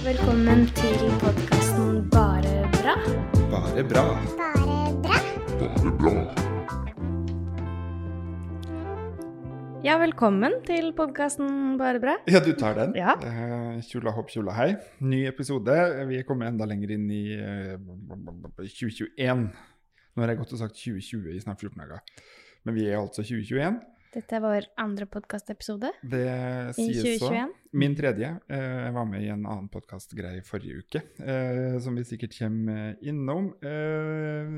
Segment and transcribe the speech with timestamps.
[0.00, 2.94] Velkommen til podkasten Bare bra.
[3.52, 4.04] Bare bra.
[4.38, 5.18] Bare bra.
[5.60, 6.14] Bare bra.
[9.84, 12.16] Ja, velkommen til podkasten Bare bra.
[12.32, 12.96] Ja, du tar den.
[12.96, 13.18] Ja.
[13.84, 14.70] Kjula hopp, kjula hei.
[15.04, 15.76] Ny episode.
[16.08, 17.76] Vi er kommet enda lenger inn i eh,
[18.56, 19.46] 2021.
[20.16, 22.00] Nå har jeg gått og sagt 2020 i snart 14 dager.
[22.64, 23.82] Men vi er altså 2021.
[24.10, 26.72] Dette er vår andre podkastepisode i 2021.
[26.74, 27.28] så.
[27.28, 27.52] 2021.
[27.78, 28.30] Min tredje.
[28.50, 32.96] Eh, Jeg var med i en annen podkastgreie forrige uke, eh, som vi sikkert kommer
[33.06, 33.52] innom.
[33.62, 34.50] Eh,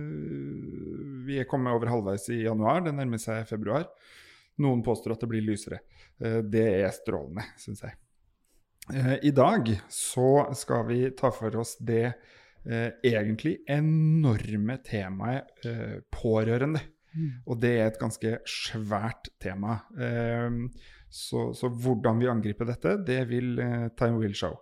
[1.27, 3.85] Vi er kommet over halvveis i januar, det nærmer seg februar.
[4.59, 5.79] Noen påstår at det blir lysere.
[6.19, 7.95] Det er strålende, syns jeg.
[9.23, 12.15] I dag så skal vi ta for oss det
[12.67, 15.47] egentlig enorme temaet
[16.11, 16.81] pårørende.
[17.47, 19.81] Og det er et ganske svært tema.
[19.97, 20.59] Eh,
[21.13, 24.57] så, så hvordan vi angriper dette, det vil eh, Time Will Show.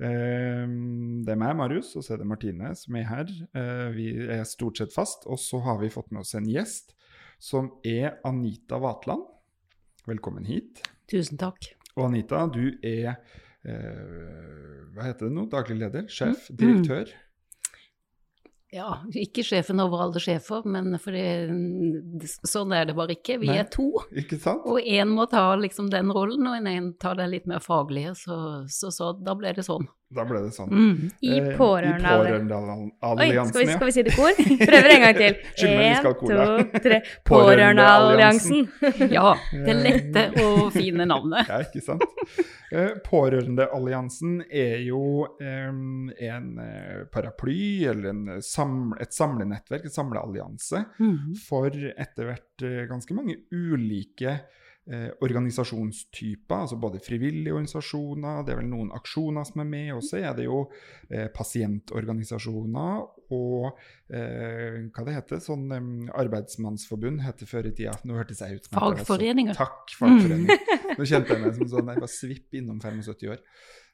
[0.00, 0.64] Eh,
[1.26, 3.34] det er meg, Marius, og så er det Martine som er her.
[3.52, 5.28] Eh, vi er stort sett fast.
[5.28, 6.94] Og så har vi fått med oss en gjest
[7.40, 9.28] som er Anita Vatland.
[10.08, 10.82] Velkommen hit.
[11.10, 11.72] Tusen takk.
[11.96, 13.16] Og Anita, du er
[13.66, 15.46] eh, hva heter det nå?
[15.52, 16.08] Daglig leder?
[16.12, 16.48] Sjef?
[16.54, 16.60] Mm.
[18.70, 23.40] Ja, ikke sjefen over alle sjefer, men for det, sånn er det bare ikke.
[23.42, 23.56] Vi Nei.
[23.64, 27.64] er to, og én må ta liksom den rollen, og en tar det litt mer
[27.64, 28.36] faglige, så,
[28.70, 29.88] så, så da ble det sånn.
[30.10, 30.70] Da ble det sånn.
[30.74, 31.10] Mm.
[31.22, 33.26] I Pårørendealliansen, pårørende...
[33.30, 33.44] ja.
[33.46, 34.40] Skal vi, skal vi si det i kor?
[34.72, 35.36] Prøver en gang til.
[35.70, 36.98] En, to, tre.
[37.30, 38.64] Pårørendealliansen.
[39.12, 41.46] Ja, det lette og fine navnet.
[41.50, 42.02] Ja, ikke sant?
[42.74, 45.00] Eh, Pårørendealliansen er jo
[45.42, 51.34] eh, en eh, paraply, eller en samle, et samlenettverk, en samleallianse, Mm.
[51.46, 54.40] for etter hvert eh, ganske mange ulike
[54.88, 60.02] eh, organisasjonstyper, altså både frivillige organisasjoner, det er vel noen aksjoner som er med, og
[60.06, 60.62] så er det jo
[61.10, 63.66] eh, pasientorganisasjoner og
[64.10, 65.90] eh, hva det heter, sånn eh,
[66.22, 67.94] arbeidsmannsforbund heter før i tida.
[68.04, 69.54] Nå hørtes jeg ut som så- Fagforeninger.
[69.58, 70.48] Takk, fagforening.
[70.98, 73.44] Nå kjente jeg meg som sånn, jeg var svipp innom 75 år.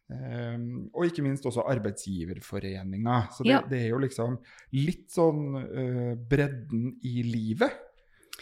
[0.07, 3.17] Um, og ikke minst også arbeidsgiverforeninga.
[3.35, 3.61] Så det, Ja.
[3.67, 4.37] det er jo liksom
[4.79, 7.75] litt sånn uh, bredden i livet.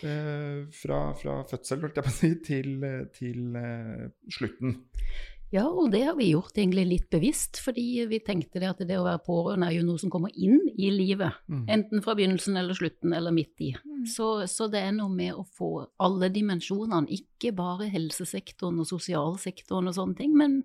[0.08, 2.74] Eh, fra, fra fødsel, holdt jeg på å si, til,
[3.16, 4.78] til eh, slutten.
[5.54, 8.96] Ja, og det har vi gjort egentlig litt bevisst, fordi vi tenkte det at det
[8.98, 11.36] å være pårørende er jo noe som kommer inn i livet.
[11.46, 11.62] Mm.
[11.76, 13.70] Enten fra begynnelsen eller slutten eller midt i.
[14.10, 15.70] Så, så det er noe med å få
[16.02, 20.58] alle dimensjonene, ikke bare helsesektoren og sosialsektoren og sånne ting, men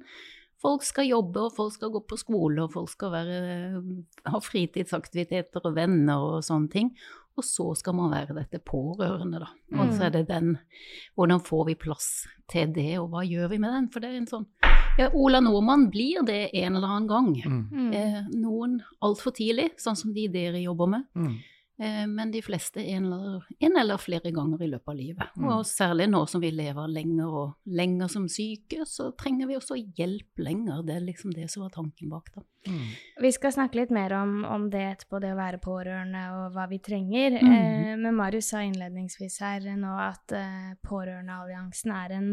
[0.60, 3.40] folk skal jobbe, og folk skal gå på skole, og folk skal være,
[4.26, 6.94] ha fritidsaktiviteter og venner og sånne ting.
[7.40, 9.50] Og så skal man være dette pårørende, da.
[9.80, 10.58] Og så er det den
[11.16, 12.10] Hvordan får vi plass
[12.52, 13.88] til det, og hva gjør vi med den?
[13.94, 14.48] For det er en sånn
[15.00, 17.30] ja, Ola Nordmann blir det en eller annen gang.
[17.40, 17.62] Mm.
[17.72, 17.92] Mm.
[17.96, 21.06] Eh, noen altfor tidlig, sånn som de dere jobber med.
[21.16, 21.38] Mm.
[21.80, 25.38] Eh, men de fleste en eller, en eller flere ganger i løpet av livet.
[25.40, 25.46] Mm.
[25.54, 29.80] Og særlig nå som vi lever lenger og lenger som syke, så trenger vi også
[29.80, 30.84] hjelp lenger.
[30.84, 32.44] Det er liksom det som var tanken bak det.
[32.68, 32.88] Mm.
[33.22, 36.66] Vi skal snakke litt mer om, om det etterpå, det å være pårørende og hva
[36.72, 37.32] vi trenger.
[37.40, 37.54] Mm.
[37.56, 42.30] Eh, men Marius sa innledningsvis her nå at eh, Pårørendealliansen er en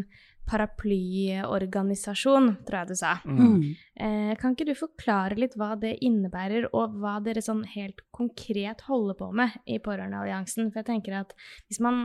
[0.47, 3.13] paraplyorganisasjon, tror jeg du sa.
[3.27, 3.61] Mm.
[3.99, 8.81] Eh, kan ikke du forklare litt hva det innebærer, og hva dere sånn helt konkret
[8.91, 10.71] holder på med i Pårørendealliansen?
[10.71, 11.31] For jeg tenker at
[11.67, 11.97] hvis man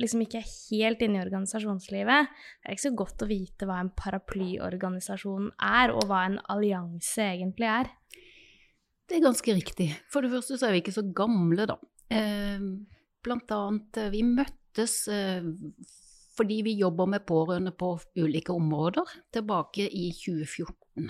[0.00, 3.78] liksom ikke er helt inne i organisasjonslivet, det er ikke så godt å vite hva
[3.82, 7.92] en paraplyorganisasjon er, og hva en allianse egentlig er.
[9.06, 9.90] Det er ganske riktig.
[10.10, 11.78] For det første så er vi ikke så gamle, da.
[12.10, 12.62] Eh,
[13.26, 15.46] blant annet, eh, vi møttes eh,
[16.36, 21.08] fordi vi jobber med pårørende på ulike områder, tilbake i 2014.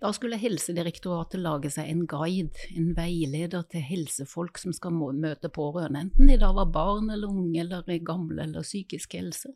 [0.00, 6.02] Da skulle Helsedirektoratet lage seg en guide, en veileder til helsefolk som skal møte pårørende,
[6.04, 9.54] enten de da var barn eller unge eller gamle eller psykisk helse,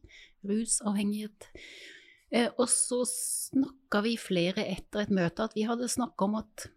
[0.49, 1.51] rusavhengighet.
[2.31, 6.71] Eh, og så snakka vi flere etter et møte at vi hadde snakka om at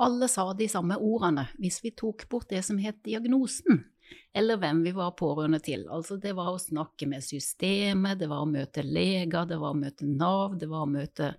[0.00, 3.84] alle sa de samme ordene hvis vi tok bort det som het diagnosen,
[4.34, 5.84] eller hvem vi var pårørende til.
[5.92, 9.82] Altså det var å snakke med systemet, det var å møte leger, det var å
[9.84, 11.34] møte Nav, det var å møte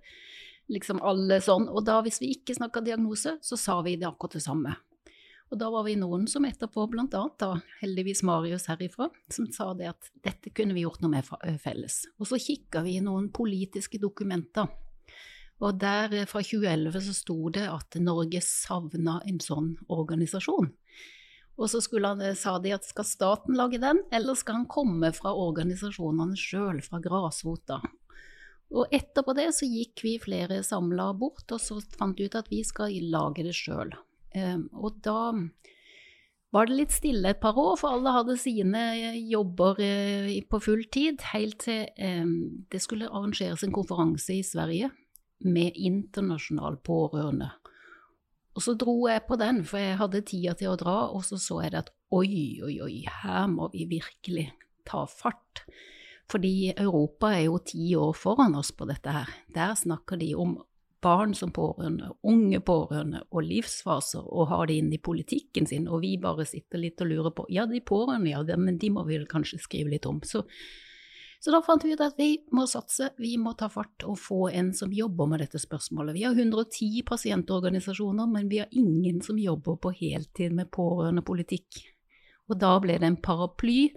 [0.72, 1.68] liksom alle sånn.
[1.68, 4.74] Og da hvis vi ikke snakka diagnose, så sa vi det akkurat det samme.
[5.46, 7.52] Og da var vi noen som etterpå, blant annet da
[7.82, 12.02] heldigvis Marius herifra, som sa det at dette kunne vi gjort noe med felles.
[12.18, 14.66] Og så kikka vi i noen politiske dokumenter.
[15.62, 20.68] Og der eh, fra 2011 så sto det at Norge savna en sånn organisasjon.
[21.56, 25.12] Og så han, eh, sa de at skal staten lage den, eller skal han komme
[25.16, 27.80] fra organisasjonene sjøl, fra grasrota?
[28.74, 32.50] Og etterpå det så gikk vi flere samla bort, og så fant vi ut at
[32.50, 33.94] vi skal lage det sjøl.
[34.36, 35.32] og da
[36.54, 38.82] var det litt stille et par år, for alle hadde sine
[39.28, 42.28] jobber eh, på full tid, helt til eh,
[42.72, 44.90] det skulle arrangeres en konferanse i Sverige
[45.44, 47.50] med internasjonal pårørende.
[48.56, 51.36] Og så dro jeg på den, for jeg hadde tida til å dra, og så
[51.40, 54.46] så jeg det at oi, oi, oi, her må vi virkelig
[54.88, 55.66] ta fart.
[56.30, 59.30] Fordi Europa er jo ti år foran oss på dette her.
[59.54, 60.56] Der snakker de om
[61.06, 66.02] barn som pårørende, unge pårørende og livsfaser, og har det inn i politikken sin, og
[66.02, 69.18] vi bare sitter litt og lurer på ja, de pårørende, ja, men de må vi
[69.18, 70.18] vel kanskje skrive litt om.
[70.26, 70.42] Så,
[71.42, 74.40] så da fant vi ut at vi må satse, vi må ta fart og få
[74.50, 76.16] en som jobber med dette spørsmålet.
[76.16, 81.84] Vi har 110 pasientorganisasjoner, men vi har ingen som jobber på heltid med pårørendepolitikk.
[82.50, 83.92] Og da ble det en paraply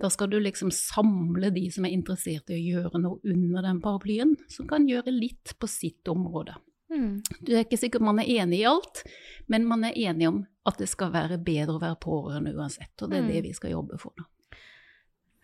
[0.00, 3.80] da skal du liksom samle de som er interessert i å gjøre noe under den
[3.84, 6.58] paraplyen, som kan gjøre litt på sitt område.
[6.92, 7.22] Mm.
[7.40, 9.02] Du er ikke sikkert man er enig i alt,
[9.50, 13.10] men man er enig om at det skal være bedre å være pårørende uansett, og
[13.10, 13.32] det er mm.
[13.32, 14.28] det vi skal jobbe for nå.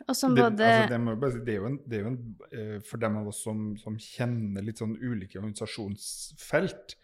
[0.03, 0.51] Både...
[0.59, 0.67] Det,
[0.99, 2.17] altså, det, det, er jo en, det er jo en,
[2.51, 6.97] eh, For dem av oss som, som kjenner litt sånn ulike organisasjonsfelt,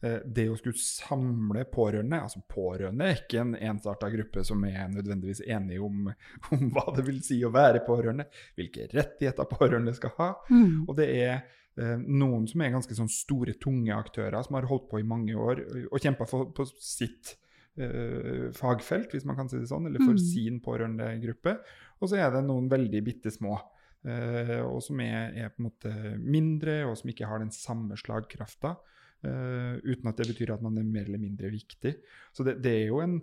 [0.00, 5.40] det å skulle samle pårørende altså Pårørende er ikke en ensarta gruppe som er nødvendigvis
[5.48, 6.10] enige om,
[6.52, 8.26] om, hva det vil si å være pårørende,
[8.58, 10.28] hvilke rettigheter pårørende skal ha.
[10.52, 10.84] Mm.
[10.84, 14.90] Og det er eh, noen som er ganske sånn store, tunge aktører som har holdt
[14.92, 17.38] på i mange år og kjempa på sitt
[17.80, 20.22] eh, fagfelt, hvis man kan si det sånn, eller for mm.
[20.22, 21.56] sin pårørendegruppe.
[22.00, 23.58] Og så er det noen veldig bitte små.
[24.06, 27.98] Eh, og som er, er, på en måte mindre, og som ikke har den samme
[28.00, 28.76] slagkrafta.
[29.24, 31.94] Uh, uten at det betyr at man er mer eller mindre viktig.
[32.36, 33.16] Så det, det, er, jo en,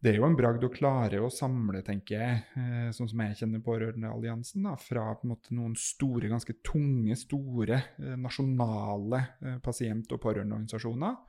[0.00, 3.38] det er jo en bragd å klare å samle, tenker jeg, uh, sånn som jeg
[3.42, 9.22] kjenner Pårørendealliansen, da, fra måte noen store, ganske tunge, store uh, nasjonale
[9.64, 11.20] pasient- og pårørendeorganisasjoner,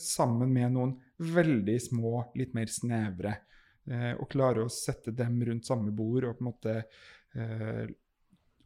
[0.00, 3.34] sammen med noen veldig små, litt mer snevre.
[4.16, 6.72] og klare å sette dem rundt samme bord og på en måte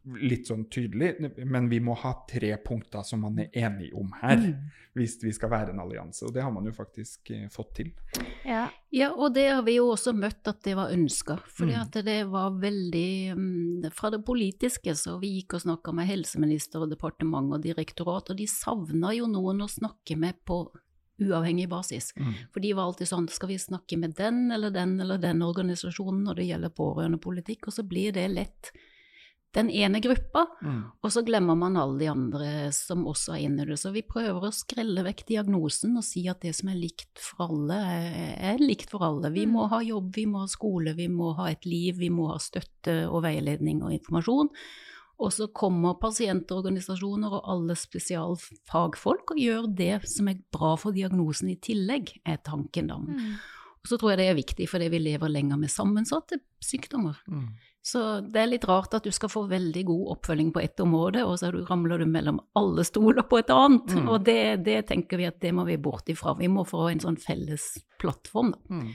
[0.03, 1.15] litt sånn tydelig,
[1.47, 4.65] men vi må ha tre punkter som man er enig om her, mm.
[4.99, 6.25] hvis vi skal være en allianse.
[6.27, 7.93] Og det har man jo faktisk eh, fått til.
[8.43, 8.65] Ja.
[8.91, 9.11] ja.
[9.15, 11.39] og det har vi jo også møtt at det var ønska.
[11.47, 12.03] fordi mm.
[12.03, 16.91] det var veldig um, Fra det politiske så vi gikk og snakka med helseminister og
[16.91, 20.65] departement og direktorat, og de savna jo noen å snakke med på
[21.23, 22.11] uavhengig basis.
[22.17, 22.33] Mm.
[22.51, 26.25] For de var alltid sånn skal vi snakke med den eller den eller den organisasjonen
[26.27, 28.73] når det gjelder pårørendepolitikk, og så blir det lett
[29.53, 30.79] den ene gruppa, mm.
[31.05, 33.77] og så glemmer man alle de andre som også er inne i det.
[33.77, 37.45] Så vi prøver å skrelle vekk diagnosen og si at det som er likt for
[37.45, 37.77] alle,
[38.33, 39.29] er, likt for alle.
[39.35, 39.69] Vi må mm.
[39.75, 43.03] ha jobb, vi må ha skole, vi må ha et liv, vi må ha støtte
[43.05, 44.49] og veiledning og informasjon.
[45.23, 51.53] Og så kommer pasientorganisasjoner og alle spesialfagfolk og gjør det som er bra for diagnosen
[51.53, 52.97] i tillegg, er tanken da.
[52.97, 53.35] Mm.
[53.83, 57.19] Og så tror jeg det er viktig fordi vi lever lenger med sammensatte sykdommer.
[57.29, 57.51] Mm.
[57.83, 61.25] Så det er litt rart at du skal få veldig god oppfølging på ett område,
[61.27, 63.91] og så ramler du mellom alle stoler på et annet.
[63.97, 64.07] Mm.
[64.07, 66.31] Og det, det, tenker vi at det må vi bort ifra.
[66.39, 68.79] Vi må få en sånn felles plattform, da.
[68.79, 68.87] Mm.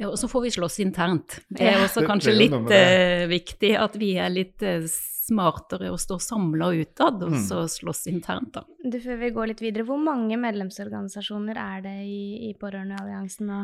[0.00, 1.42] Ja, og så får vi slåss internt.
[1.52, 4.88] Det er også kanskje det, det er litt uh, viktig at vi er litt uh,
[4.88, 7.42] smartere og står samla utad, og mm.
[7.44, 8.64] så slåss internt, da.
[8.80, 13.60] Du, før vi går litt videre, hvor mange medlemsorganisasjoner er det i, i Pårørendealliansen nå?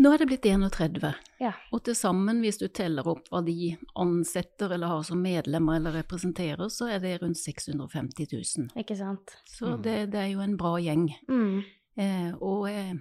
[0.00, 1.04] Nå er det blitt 31.
[1.42, 1.52] Ja.
[1.74, 5.98] Og til sammen, hvis du teller opp hva de ansetter eller har som medlemmer eller
[6.00, 8.72] representerer, så er det rundt 650 000.
[8.80, 9.36] Ikke sant.
[9.44, 9.78] Så mm.
[9.84, 11.06] det, det, er jo en bra gjeng.
[11.28, 11.62] Mm.
[12.00, 12.94] Eh, og eh,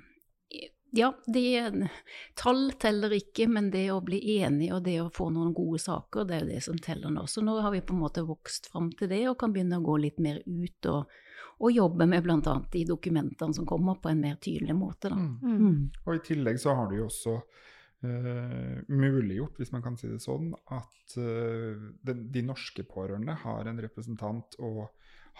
[0.91, 1.43] ja, de,
[2.36, 6.27] tall teller ikke, men det å bli enig og det å få noen gode saker,
[6.27, 7.24] det er jo det som teller nå.
[7.31, 9.86] Så nå har vi på en måte vokst fram til det og kan begynne å
[9.86, 11.21] gå litt mer ut og
[11.62, 12.55] og jobbe med bl.a.
[12.74, 15.12] de dokumentene som kommer, på en mer tydelig måte.
[15.13, 15.36] Mm.
[15.41, 15.81] Mm.
[16.05, 20.21] Og I tillegg så har du jo også uh, muliggjort, hvis man kan si det
[20.24, 24.88] sånn, at uh, de, de, norske pårørende har en representant og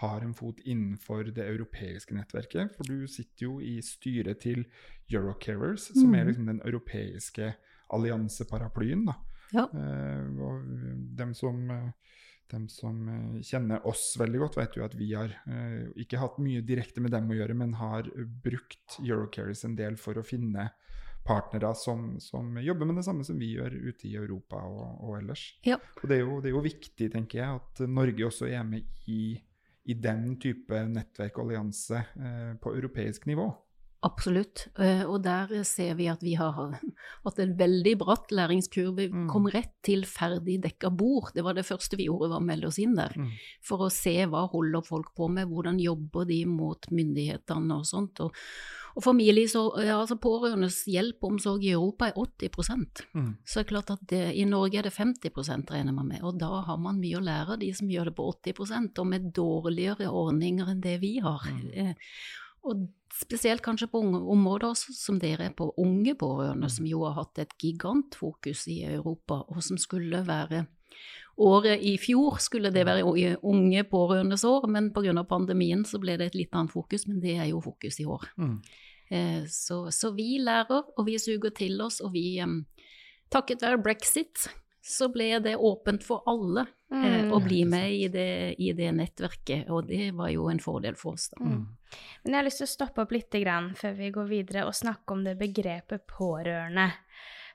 [0.02, 2.72] har en fot innenfor det europeiske nettverket.
[2.78, 4.64] For du sitter jo i styret til
[5.12, 6.16] Eurocarers, som mm.
[6.16, 7.52] er liksom den europeiske
[7.92, 9.04] allianseparaplyen.
[9.10, 9.18] da.
[9.52, 9.66] Ja.
[9.74, 10.70] Uh, og
[11.18, 11.66] dem som
[12.52, 16.38] dem som eh, kjenner oss veldig godt, vet jo at vi har uh, ikke hatt
[16.42, 18.08] mye direkte med dem å gjøre, men har
[18.44, 20.70] brukt Eurocaries en del for å finne
[21.24, 25.18] partnere som, som, jobber med det samme som vi gjør ute i Europa og, og
[25.20, 25.44] ellers.
[25.66, 25.78] Ja.
[26.02, 29.10] Og det er, jo, det er, jo, viktig, tenker jeg, at Norge også er med
[29.10, 29.36] i,
[29.86, 33.46] i den type nettverk og allianse eh, på europeisk nivå.
[34.02, 36.56] Absolutt, Eh, og der ser vi at vi har
[37.24, 38.96] hatt en veldig bratt læringskurve.
[38.96, 39.28] Vi Mm.
[39.30, 41.32] kom rett til ferdig dekka bord.
[41.34, 43.12] Det var det første vi gjorde, var å melde oss inn der.
[43.16, 43.30] Mm.
[43.62, 48.18] For å se hva holder folk på med, hvordan jobber de mot myndighetene og sånt.
[48.20, 48.34] Og,
[48.96, 53.36] og familie, så, ja, altså pårørendes hjelp og omsorg i Europa er 80 Mm.
[53.44, 56.38] Så det er klart at det, i Norge er det 50% regner man med, og
[56.38, 59.32] da har man mye å lære av de som gjør det på 80% og med
[59.32, 61.40] dårligere ordninger enn det vi har.
[61.46, 61.70] Mm.
[61.72, 61.94] Eh,
[62.64, 67.16] og spesielt kanskje på unge områder som dere er på, unge pårørende, som jo har
[67.20, 70.66] hatt et gigantfokus i Europa, og som skulle være
[71.40, 73.06] Året i fjor skulle det være
[73.40, 75.14] unge pårørendes år, men pga.
[75.24, 78.26] pandemien så ble det et litt annet fokus, men det er jo fokus i år.
[78.36, 78.58] Mm.
[79.10, 82.42] Eh, Så, så vi lærer, og vi suger til oss, og vi
[83.32, 84.50] Takket være brexit
[84.82, 87.30] så ble det åpent for alle eh, Mm.
[87.32, 91.14] å bli med i det, i det nettverket, og det var jo en fordel for
[91.14, 91.28] oss.
[91.32, 91.44] da.
[91.44, 91.62] Mm.
[92.24, 94.74] Men jeg har lyst til å stoppe opp litt grann før vi går videre og
[94.74, 96.90] snakke om det begrepet pårørende.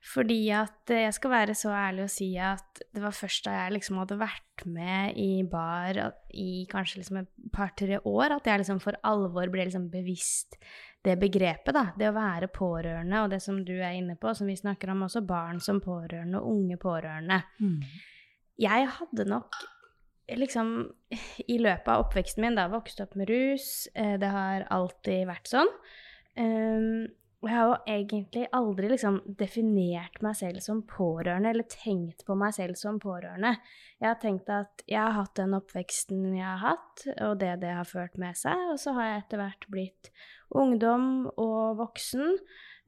[0.08, 3.56] Fordi at eh, jeg skal være så ærlig å si at det var først da
[3.58, 6.00] jeg liksom hadde vært med i bar
[6.32, 10.60] i kanskje liksom et par-tre år, at jeg liksom for alvor ble liksom bevisst
[11.06, 11.86] det begrepet, da.
[12.00, 15.06] Det å være pårørende, og det som du er inne på, som vi snakker om
[15.08, 17.42] også, barn som pårørende og unge pårørende.
[18.58, 19.60] Jeg hadde nok
[20.36, 20.74] liksom
[21.48, 25.52] i løpet av oppveksten min, da vokste opp med rus, eh, det har alltid vært
[25.52, 25.72] sånn.
[26.38, 32.24] Um, og jeg har jo egentlig aldri liksom definert meg selv som pårørende, eller tenkt
[32.26, 33.52] på meg selv som pårørende.
[34.02, 37.76] Jeg har tenkt at jeg har hatt den oppveksten jeg har hatt, og det det
[37.78, 40.10] har ført med seg, og så har jeg etter hvert blitt
[40.58, 42.34] ungdom og voksen,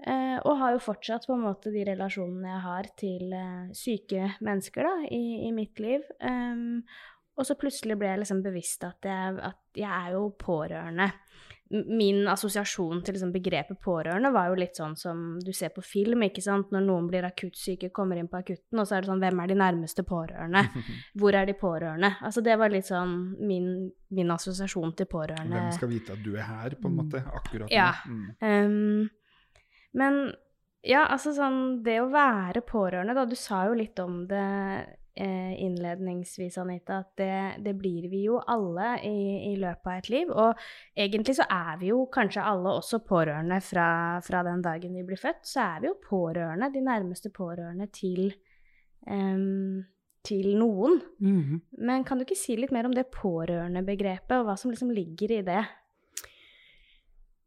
[0.07, 4.33] eh, og har jo fortsatt på en måte de relasjonene jeg har til eh, syke
[4.41, 6.09] mennesker da, i, i mitt liv.
[6.25, 6.81] Um,
[7.39, 11.11] og så plutselig ble jeg liksom bevisst at jeg, at jeg er jo pårørende.
[11.69, 16.23] Min assosiasjon til liksom begrepet pårørende var jo litt sånn som du ser på film,
[16.25, 16.71] ikke sant.
[16.73, 19.51] Når noen blir akuttsyke, kommer inn på akutten, og så er det sånn Hvem er
[19.51, 20.63] de nærmeste pårørende?
[21.21, 22.15] Hvor er de pårørende?
[22.25, 23.13] Altså det var litt sånn
[23.45, 23.69] min,
[24.17, 25.55] min assosiasjon til pårørende.
[25.59, 27.21] Hvem skal vite at du er her, på en måte?
[27.41, 27.91] Akkurat Ja.
[28.09, 28.17] nå.
[28.41, 28.65] Mm.
[28.65, 29.09] Um,
[29.99, 30.19] men
[30.85, 33.25] ja, altså sånn Det å være pårørende, da.
[33.29, 34.45] Du sa jo litt om det
[35.19, 40.31] innledningsvis, Anita, at det, det blir vi jo alle i, i løpet av et liv.
[40.31, 40.63] Og
[40.95, 43.89] egentlig så er vi jo kanskje alle også pårørende fra,
[44.25, 45.43] fra den dagen vi blir født.
[45.47, 48.29] Så er vi jo pårørende, de nærmeste pårørende til
[49.07, 49.83] um,
[50.25, 50.99] til noen.
[51.19, 51.61] Mhm.
[51.79, 55.39] Men kan du ikke si litt mer om det pårørendebegrepet, og hva som liksom ligger
[55.39, 55.63] i det?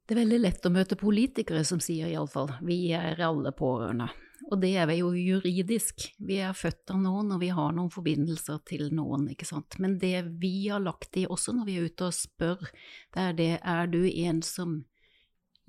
[0.03, 4.09] Det er veldig lett å møte politikere som sier iallfall vi er alle pårørende.
[4.51, 6.09] Og det er vi jo juridisk.
[6.19, 9.79] Vi er født av noen, og vi har noen forbindelser til noen, ikke sant.
[9.79, 12.65] Men det vi har lagt i også når vi er ute og spør,
[13.15, 14.81] det er det er du en som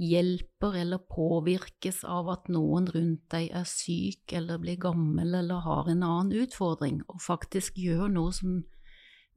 [0.02, 5.90] hjelper eller påvirkes av at noen rundt deg er syk eller blir gammel eller har
[5.92, 8.64] en annen utfordring, og faktisk gjør noe som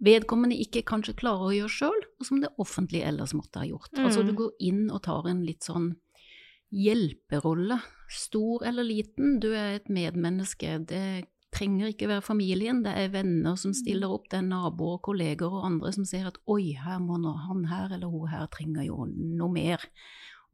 [0.03, 3.93] vedkommende ikke kanskje klarer å gjøre sjøl, og som det offentlige ellers måtte ha gjort.
[3.97, 4.37] Altså du Mm.
[4.37, 5.97] går inn og tar en litt sånn
[6.77, 7.81] hjelperolle,
[8.13, 10.77] stor eller liten, du er et medmenneske.
[10.89, 15.49] Det trenger ikke være familien, det er venner som stiller opp, det er naboer, kolleger
[15.49, 17.17] og andre som ser at oi, her må
[17.47, 19.87] han her eller hun her trenger jo noe mer.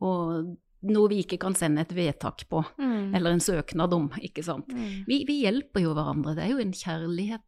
[0.02, 3.14] Og noe vi ikke kan sende et vedtak på, Mm.
[3.14, 4.68] eller en søknad om, ikke sant.
[4.68, 5.04] Mm.
[5.06, 6.34] Vi, vi hjelper jo hverandre.
[6.34, 7.40] Det er jo en kjærlighet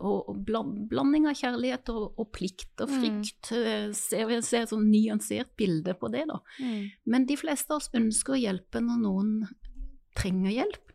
[0.00, 3.00] og, og bland, blanding av kjærlighet og, og plikt og Mm.
[3.00, 3.50] frykt.
[3.52, 3.94] Mm.
[3.94, 6.38] Ser vi ser et sånn nyansert bilde på det, da.
[6.60, 6.90] Mm.
[7.06, 9.34] Men de fleste av oss ønsker å hjelpe når noen
[10.16, 10.86] trenger hjelp.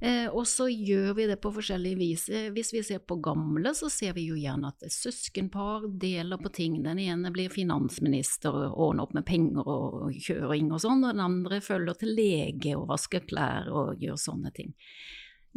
[0.00, 2.28] Eh, og så gjør vi det på forskjellige vis.
[2.28, 6.52] Eh, Hvis vi ser på gamle, så ser vi jo gjerne at søskenpar deler på
[6.54, 6.76] ting.
[6.84, 11.24] Den ene blir finansminister og ordner opp med penger og kjøring og sånn, og den
[11.24, 14.70] andre følger til lege og vasker klær og gjør sånne ting.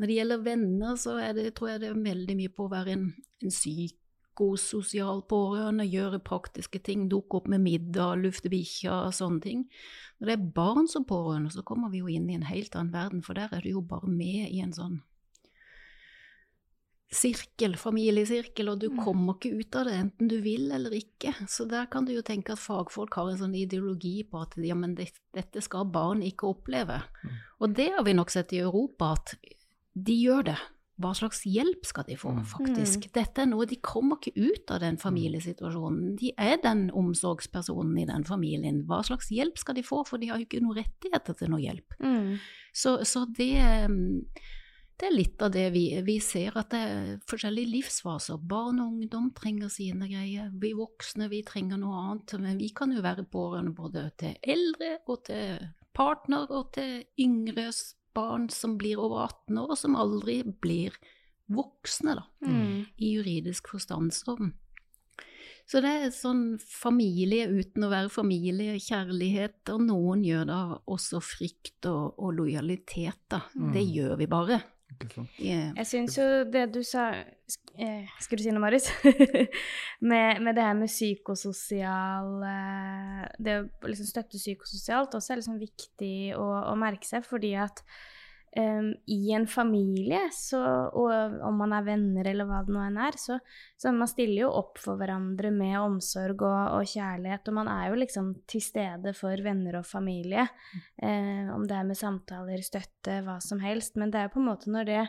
[0.01, 2.95] Når det gjelder venner, så det, tror jeg det er veldig mye på å være
[2.95, 3.10] en,
[3.43, 3.53] en
[4.41, 9.62] psykososial pårørende, gjøre praktiske ting, dukke opp med middag, lufte bikkja og sånne ting.
[10.19, 12.93] Når det er barn som pårørende, så kommer vi jo inn i en helt annen
[12.93, 15.01] verden, for der er du jo bare med i en sånn
[17.12, 19.03] sirkel, familiesirkel, og du Mm.
[19.03, 21.33] kommer ikke ut av det enten du vil eller ikke.
[21.45, 24.74] Så der kan du jo tenke at fagfolk har en sånn ideologi på at ja,
[24.75, 27.03] men det, dette skal barn ikke oppleve.
[27.24, 27.29] Mm.
[27.60, 29.36] Og det har vi nok sett i Europa, at
[29.93, 30.57] de gjør det.
[31.00, 32.45] Hva slags hjelp skal de få, Mm.
[32.45, 33.12] faktisk?
[33.13, 36.15] Dette er noe, De kommer ikke ut av den familiesituasjonen.
[36.17, 38.83] De er den omsorgspersonen i den familien.
[38.86, 41.60] Hva slags hjelp skal de få, for de har jo ikke noen rettigheter til noe
[41.60, 41.95] hjelp.
[42.00, 42.38] Mm.
[42.74, 43.57] Så, så det,
[43.89, 44.25] mm,
[45.00, 48.38] det er litt av det vi, vi ser, at det er forskjellige livsfaser.
[48.38, 50.51] Barn og ungdom trenger sine greier.
[50.53, 52.39] Vi voksne vi trenger noe annet.
[52.39, 55.57] Men vi kan jo være pårørende både til eldre og til
[55.93, 57.71] partner og til yngre
[58.13, 60.91] barn som blir over 18 år, og som aldri blir
[61.51, 62.86] voksne, da, Mm.
[62.98, 64.13] i juridisk forstand.
[64.13, 64.36] Så,
[65.68, 71.22] så det er sånn familie uten å være familie, kjærlighet, og noen gjør da også
[71.22, 73.41] frykt og, og lojalitet, da.
[73.53, 73.94] Det Mm.
[73.96, 74.62] gjør vi bare.
[75.41, 78.89] Eh, Jeg syns jo det du sa eh, Skulle du si noe, Marius?
[80.12, 85.60] med, med det her med psykososial eh, Det å liksom støtte psykososialt også er liksom
[85.62, 87.83] viktig å, å merke seg, fordi at
[88.58, 90.60] em, i en familie, så,
[90.98, 93.38] og om man er venner eller hva det nå enn er, så,
[93.79, 97.89] så man stiller jo opp for hverandre med omsorg og, og kjærlighet, og man er
[97.89, 100.48] jo liksom til stede for venner og familie.
[101.01, 103.98] Um, om det er med samtaler, støtte, hva som helst.
[104.00, 105.03] Men det er jo på en måte når det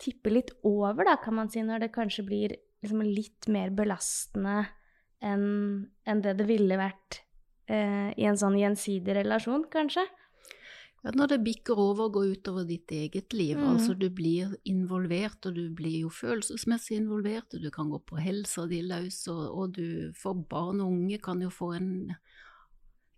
[0.00, 4.62] tipper litt over, da, kan man si, når det kanskje blir liksom litt mer belastende
[5.20, 5.42] enn
[6.08, 7.20] en det det ville vært
[7.68, 10.06] eh, i en sånn gjensidig relasjon, kanskje.
[11.02, 13.68] Ja, når det bikker over og går utover ditt eget liv, Mm.
[13.72, 18.18] altså du blir involvert, og du blir jo følelsesmessig involvert, og du kan gå på
[18.20, 22.12] helsa di løs, og, og du for barn og unge kan jo få en,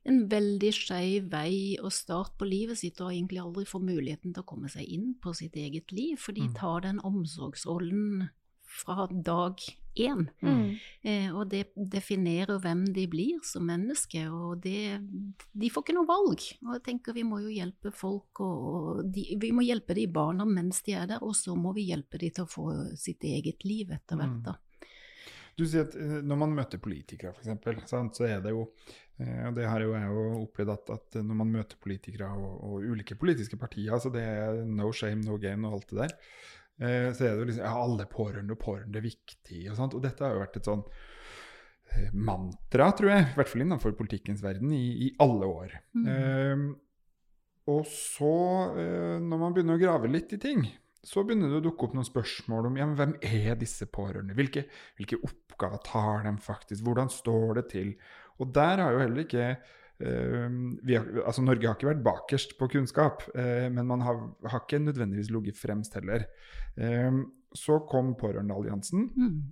[0.06, 4.42] en veldig skeiv vei og start på livet sitt, og egentlig aldri få muligheten til
[4.42, 6.54] å komme seg inn på sitt eget liv, for de Mm.
[6.54, 8.28] tar den omsorgsrollen
[8.62, 9.58] fra dag
[9.94, 10.24] én.
[10.40, 10.76] Mm.
[11.02, 14.98] Eh, og det definerer hvem de blir som mennesker, og det,
[15.52, 16.46] de får ikke noe valg.
[16.64, 20.46] Og jeg tenker vi må jo hjelpe folk, og, de, vi må hjelpe de barna
[20.48, 22.68] mens de er der, og så må vi hjelpe de til å få
[22.98, 24.38] sitt eget liv etter hvert.
[24.40, 24.44] Mm.
[24.50, 24.58] da.
[25.58, 28.64] Du sier at eh, når man møter politikere, f.eks., så er det jo
[29.20, 32.54] eh, Og det har jo jeg jo opplevd at, at når man møter politikere og,
[32.68, 36.16] og ulike politiske partier, så det er no shame, no game og alt det der,
[36.78, 39.96] så er det jo liksom ja, alle pårørende og pårørende er viktig og sånt.
[39.98, 40.84] Og dette har jo vært et sånn
[41.92, 45.76] eh, mantra, tror jeg, i hvert fall innenfor politikkens verden, i, i alle år.
[45.98, 46.06] Mm.
[46.14, 46.64] Eh,
[47.72, 48.36] og så,
[48.80, 50.64] eh, når man begynner å grave litt i ting,
[51.02, 54.36] så begynner det å dukke opp noen spørsmål om ja, men hvem er disse pårørende?
[54.38, 54.64] Hvilke,
[54.98, 56.84] hvilke oppgaver tar de faktisk?
[56.86, 57.94] Hvordan står det til?
[58.38, 62.68] Og der har jo heller ikke eh, har, altså Norge har ikke vært bakerst på
[62.72, 66.26] kunnskap, eh, men man har, har ikke nødvendigvis ligget fremst heller.
[66.76, 67.22] Eh,
[67.54, 69.42] så kom Pårørendealliansen, Mm.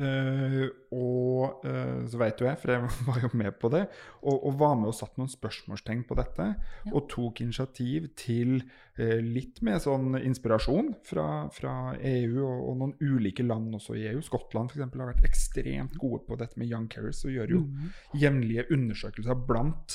[0.00, 0.62] Eh,
[0.96, 3.82] og uh, så vet jo jeg, for jeg var jo med på det,
[4.22, 6.46] og, og var med og satt noen spørsmålstegn på dette.
[6.86, 6.92] Ja.
[6.96, 12.94] Og tok initiativ til uh, litt mer sånn inspirasjon fra, fra EU og, og noen
[13.04, 14.22] ulike land også i EU.
[14.24, 14.86] Skottland f.eks.
[14.96, 17.90] har vært ekstremt gode på dette med young carers og gjør jo Mm.
[18.18, 19.94] jevnlige undersøkelser blant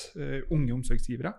[0.56, 1.34] unge omsorgsgivere.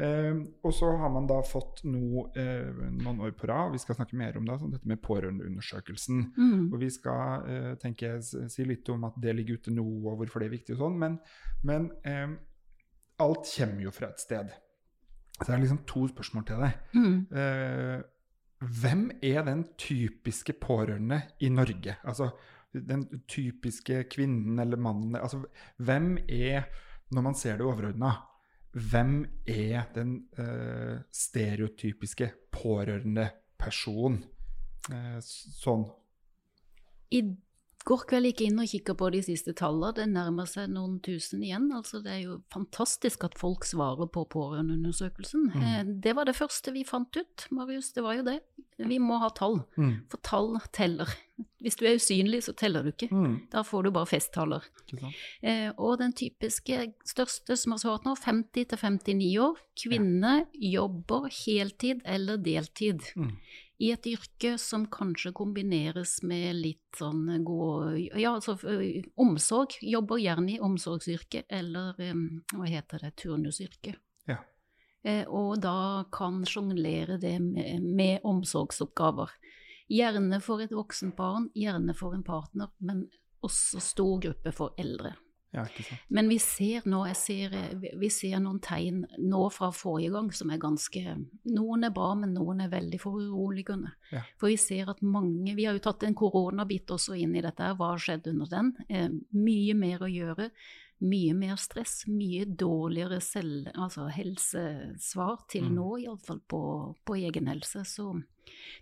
[0.00, 3.98] Eh, og så har man da fått noe eh, noen år på rad, vi skal
[3.98, 6.22] snakke mer om det, sånn dette med pårørendeundersøkelsen.
[6.36, 6.64] Mm.
[6.70, 10.42] Og vi skal eh, tenker si litt om at det ligger ute nå, og hvorfor
[10.42, 11.18] det er viktig og sånn, men,
[11.68, 12.32] men eh,
[13.22, 14.56] alt kommer jo fra et sted.
[15.36, 16.80] Så det er liksom to spørsmål til deg.
[16.96, 17.14] Mm.
[17.42, 18.00] Eh,
[18.62, 21.96] hvem er den typiske pårørende i Norge?
[22.06, 22.30] Altså
[22.72, 25.42] den typiske kvinnen eller mannen altså,
[25.76, 26.62] Hvem er,
[27.12, 28.14] når man ser det overordna,
[28.72, 33.28] hvem er den uh, stereotypiske pårørende
[33.60, 34.24] personen?
[34.90, 35.84] Uh, sånn
[37.12, 37.20] I
[37.88, 39.94] går kveld gikk inn og kikka på de siste tallene.
[39.96, 41.70] Det nærmer seg noen tusen igjen.
[41.74, 45.48] Altså, det er jo fantastisk at folk svarer på pårørendeundersøkelsen.
[45.54, 45.62] Mm.
[45.62, 47.92] Eh, Det var det første vi fant ut, Marius.
[47.92, 48.40] Det var jo det.
[48.82, 49.60] Vi må ha tall.
[49.76, 50.08] mm.
[50.10, 51.08] For tall teller.
[51.62, 53.08] Hvis du er usynlig, så teller du ikke.
[53.12, 53.36] Mm.
[53.50, 54.62] Da får du bare festtaller.
[55.42, 61.28] Eh, og den typiske største som har svart nå, 50 til 59 år, kvinne jobber
[61.30, 63.00] heltid eller deltid.
[63.82, 68.54] I et yrke som kanskje kombineres med litt sånn god Ja, altså
[69.18, 69.74] omsorg.
[69.82, 73.96] Jobber gjerne i omsorgsyrke eller hva heter det, turnusyrke.
[74.30, 74.38] Ja.
[75.02, 79.34] Eh, og da kan sjonglere det med, med omsorgsoppgaver.
[79.90, 83.08] Gjerne for et voksen barn, gjerne for en partner, men
[83.42, 85.16] også stor gruppe for eldre.
[85.52, 85.66] Ja.
[86.08, 87.56] Men vi ser nå jeg ser,
[88.00, 91.02] vi ser noen tegn nå fra forrige gang som er ganske
[91.52, 93.92] Noen er bra, men noen er veldig foruroligende.
[94.14, 94.22] Ja.
[94.40, 97.74] For vi ser at mange Vi har jo tatt en koronabit også inn i dette.
[97.76, 98.72] Hva har skjedd under den?
[98.88, 100.48] Eh, mye mer å gjøre.
[101.02, 102.06] Mye mer stress.
[102.08, 105.74] Mye dårligere selv, altså helsesvar til Mm.
[105.74, 106.62] nå, iallfall på,
[107.04, 107.84] på egen helse.
[107.84, 108.22] Så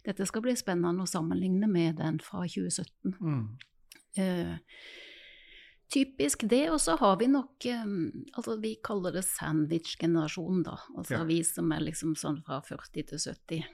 [0.04, 3.16] dette skal bli spennende å sammenligne med den fra 2017.
[3.20, 3.48] Mm.
[4.16, 4.56] Eh,
[5.92, 10.78] typisk det, og så har vi nok um, Altså, vi kaller det sandwich-generasjonen, da.
[10.96, 11.24] Altså Ja.
[11.24, 13.64] vi som er liksom sånn fra 40 til 70.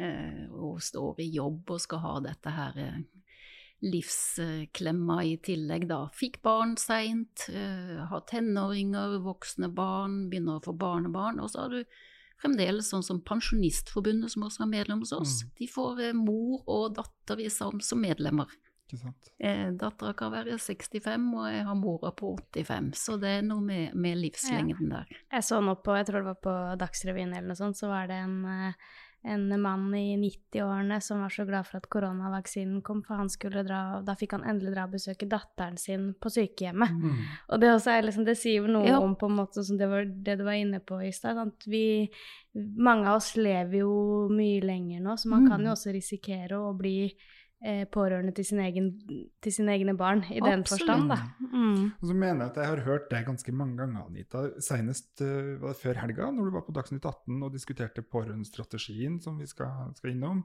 [0.00, 2.98] eh, og står i jobb og skal ha dette her eh,
[3.84, 6.06] livsklemma i tillegg, da.
[6.16, 11.40] Fikk barn seint, eh, har tenåringer, voksne barn, begynner å få barnebarn.
[11.40, 11.84] Og så har du
[12.40, 15.42] fremdeles sånn som Pensjonistforbundet, som også er medlem hos oss.
[15.44, 15.50] Mm.
[15.58, 18.46] De får eh, mor og datter som medlemmer.
[18.86, 19.30] Ikke sant?
[19.42, 22.92] Eh, Dattera kan være 65, og jeg har mora på 85.
[22.94, 25.08] Så det er noe med, med livslengden der.
[25.32, 28.06] Jeg så nå på, jeg tror det var på Dagsrevyen eller noe sånt, så var
[28.06, 28.78] det en, eh,
[29.26, 33.64] en mann i 90-årene som var så glad for at koronavaksinen kom, for han skulle
[33.66, 36.92] dra, da fikk han endelig dra og besøke datteren sin på sykehjemmet.
[36.94, 37.24] Mm.
[37.50, 39.00] Og det, også er liksom, det sier noe Ja.
[39.02, 41.42] om på en måte som det, var, det du var inne på i stad.
[41.66, 42.06] Vi,
[42.78, 45.66] mange av oss lever jo mye lenger nå, så man kan Mm.
[45.66, 47.10] jo også risikere å bli
[47.64, 48.90] eh, pårørende til, sin egen,
[49.42, 50.86] til sine egne barn i den Absolutt.
[50.86, 51.18] forstand, da.
[51.40, 51.84] Mm.
[52.00, 54.46] Og så mener jeg at jeg har hørt deg ganske mange ganger, Anita.
[54.64, 59.20] Senest uh, var det før helga, når du var på Dagsnytt 18 og diskuterte pårørendestrategien
[59.24, 60.44] som vi skal, skal innom.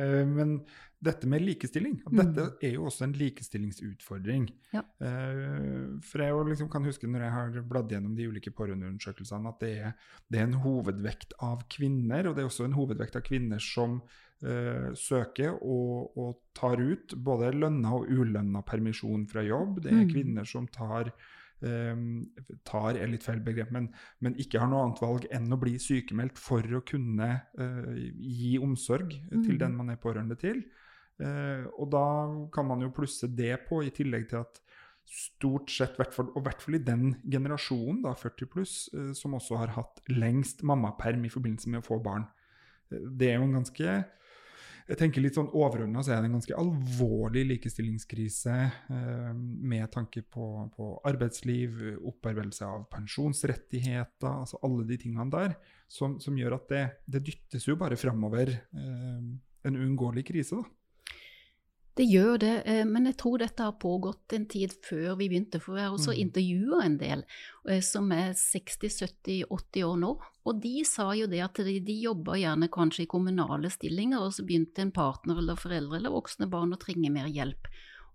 [0.00, 0.54] Eh, Men
[1.02, 2.56] dette med likestilling, at dette Mm.
[2.62, 4.48] er jo også en likestillingsutfordring.
[4.72, 4.82] Ja.
[5.00, 9.60] Eh, For jeg liksom kan huske når jeg har bladd gjennom de ulike pårørendeundersøkelsene, at
[9.60, 9.92] det er,
[10.30, 14.00] det er en hovedvekt av kvinner, og det er også en hovedvekt av kvinner som
[14.42, 19.82] uh, søker og, og tar ut både lønna og ulønna permisjon fra jobb.
[19.82, 20.10] Det er Mm.
[20.14, 21.12] kvinner som tar
[22.64, 23.90] tar er litt feil begrep, men,
[24.24, 28.56] men ikke har noe annet valg enn å bli sykemeldt for å kunne eh, gi
[28.62, 29.58] omsorg til Mm.
[29.60, 30.62] den man er pårørende til.
[31.20, 32.04] Eh, og da
[32.54, 34.60] kan man jo plusse det på, i tillegg til at
[35.10, 39.58] stort sett, og i hvert fall i den generasjonen, da, 40 pluss, eh, som også
[39.58, 42.28] har hatt lengst mammaperm i forbindelse med å få barn.
[42.90, 43.98] Det er jo en ganske
[44.90, 48.54] jeg tenker litt sånn overordna så er det en ganske alvorlig likestillingskrise
[48.90, 51.78] eh, med tanke på, på arbeidsliv,
[52.10, 55.54] opparbeidelse av pensjonsrettigheter, altså alle de tingene der,
[55.90, 59.22] som, som gjør at det, det dyttes jo bare framover eh,
[59.68, 60.79] en uunngåelig krise, da.
[61.98, 65.60] Det gjør det, eh, men jeg tror dette har pågått en tid før vi begynte,
[65.60, 66.20] for jeg har også Mm.
[66.22, 67.24] intervjua en del
[67.68, 70.12] eh, som er 60-70-80 år nå,
[70.46, 74.32] og de sa jo det at de, de jobba gjerne kanskje i kommunale stillinger, og
[74.32, 77.68] så begynte en partner eller foreldre eller voksne barn å trenge mer hjelp.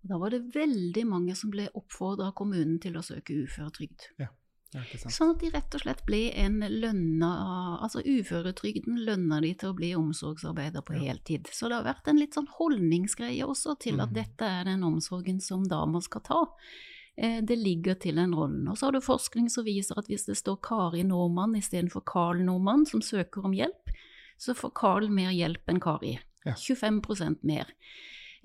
[0.04, 4.10] Og da var det veldig mange som ble oppfordra av kommunen til å søke uføretrygd.
[4.22, 4.32] Ja?
[4.74, 7.30] Sånn at de rett og slett ble en lønna
[7.86, 11.14] Altså uføretrygden lønna de til å bli omsorgsarbeider på Ja.
[11.14, 11.48] heltid.
[11.52, 14.14] Så det har vært en litt sånn holdningsgreie også til at mm.
[14.14, 16.42] dette er den omsorgen som damer skal ta.
[17.18, 18.68] Eh, Det ligger til den rollen.
[18.68, 22.44] Og så har du forskning som viser at hvis det står Kari Nordmann istedenfor Carl
[22.44, 23.94] Nordmann som søker om hjelp,
[24.38, 26.20] så får Carl mer hjelp enn Kari.
[26.46, 26.54] Ja.
[26.54, 27.72] 25% mer.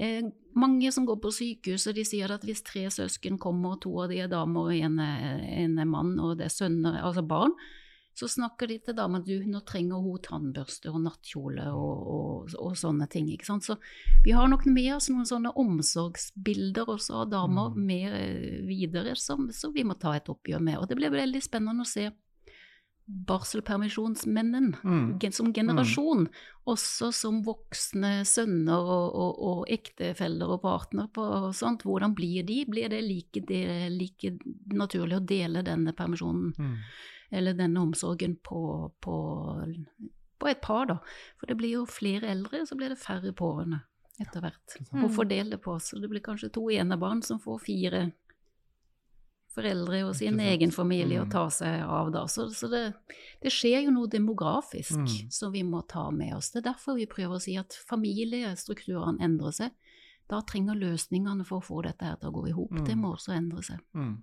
[0.01, 0.25] Eh,
[0.57, 4.09] mange som går på sykehus, og de sier at hvis tre søsken kommer, to av
[4.11, 7.53] de er damer og en er, en mann, og det er sønner, altså barn,
[8.17, 12.75] så snakker de til dama du, nå trenger hun tannbørste og nattkjole og, og, og
[12.77, 13.29] sånne ting.
[13.33, 13.65] ikke sant?
[13.65, 13.77] Så
[14.25, 17.87] vi har nok med oss noen sånne omsorgsbilder også av damer Mm.
[17.87, 20.81] med eh, videre som, som vi må ta et oppgjør med.
[20.81, 22.11] Og det blir veldig spennende å se
[23.11, 25.33] barselpermisjonsmennene Mm.
[25.33, 26.29] som generasjon,
[26.67, 31.83] også som voksne sønner og, og, og ektefeller og partner på og sånt.
[31.83, 32.65] Hvordan blir de?
[32.67, 34.39] Blir det like, de, like
[34.73, 36.77] naturlig å dele denne permisjonen Mm.
[37.33, 39.17] eller denne omsorgen på, på,
[40.39, 40.99] på et par, da?
[41.39, 43.83] For det blir jo flere eldre, så blir det færre pårørende
[44.21, 44.61] etter hvert.
[44.69, 45.13] Sant?
[45.15, 48.13] Fordele på, så det blir kanskje to enebarn som får fire
[49.55, 51.31] foreldre og sin egen familie å Mm.
[51.31, 52.25] ta seg av da.
[52.27, 52.95] Så, så det,
[53.43, 55.31] det skjer jo noe demografisk Mm.
[55.31, 56.51] som vi må ta med oss.
[56.51, 59.71] Det er derfor vi prøver å si at familiestrukturene endrer seg.
[60.29, 62.71] Da trenger løsningene for å få dette her til å gå i hop.
[62.71, 62.85] Mm.
[62.87, 63.81] Det må også endre seg.
[63.95, 64.23] Mm.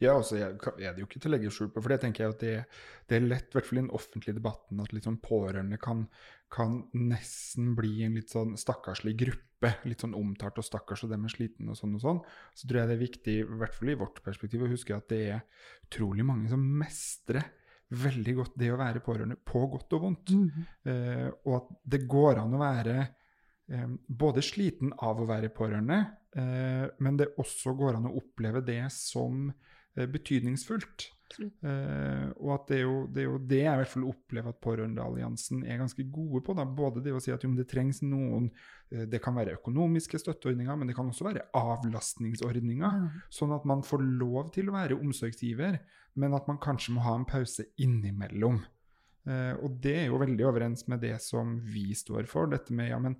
[0.00, 2.24] Ja, også er er det jo ikke til å legge skjul på, for det tenker
[2.24, 2.54] jeg at det,
[3.10, 6.06] det er lett, i hvert fall i den offentlige debatten, at liksom pårørende kan,
[6.52, 11.26] kan nesten bli en litt sånn stakkarslig gruppe, litt sånn omtalt og stakkars og dem
[11.28, 12.20] er sliten og sånn og sånn.
[12.56, 15.08] Så tror jeg det er viktig, i hvert fall i vårt perspektiv, å huske at
[15.12, 17.50] det er utrolig mange som mestrer
[17.90, 20.32] veldig godt det å være pårørende, på godt og vondt.
[20.86, 25.98] Eh, og at det går an å være eh, både sliten av å være pårørende,
[26.34, 31.08] men det også går an å oppleve det som eh, betydningsfullt.
[31.38, 34.50] Eh, og at det er, jo, det er jo det jeg i hvert fall opplever
[34.50, 36.56] at Pårørendealliansen er ganske gode på.
[36.58, 36.66] Da.
[36.66, 38.48] Både det å si at jo, det trengs noen
[38.90, 43.06] eh, Det kan være økonomiske støtteordninger, men det kan også være avlastningsordninger.
[43.32, 45.80] Sånn at man får lov til å være omsorgsgiver,
[46.20, 48.62] men at man kanskje må ha en pause innimellom.
[49.28, 52.50] Eh, og det er jo veldig overens med det som vi står for.
[52.50, 53.18] Dette med ja, men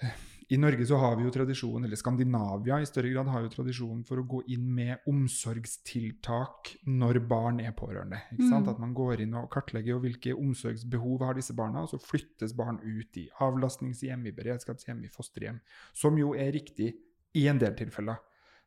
[0.00, 0.16] eh,
[0.48, 4.04] I Norge så har vi jo tradisjon, eller Skandinavia i større grad har jo tradisjon
[4.06, 8.20] for å gå inn med omsorgstiltak når barn er pårørende.
[8.38, 8.52] Mm.
[8.70, 12.54] At man går inn og kartlegger jo hvilke omsorgsbehov har disse barna, og så flyttes
[12.56, 15.58] barn ut i avlastningshjem, i beredskapshjem, i fosterhjem.
[15.92, 16.92] Som jo er riktig
[17.34, 18.22] i en del tilfeller.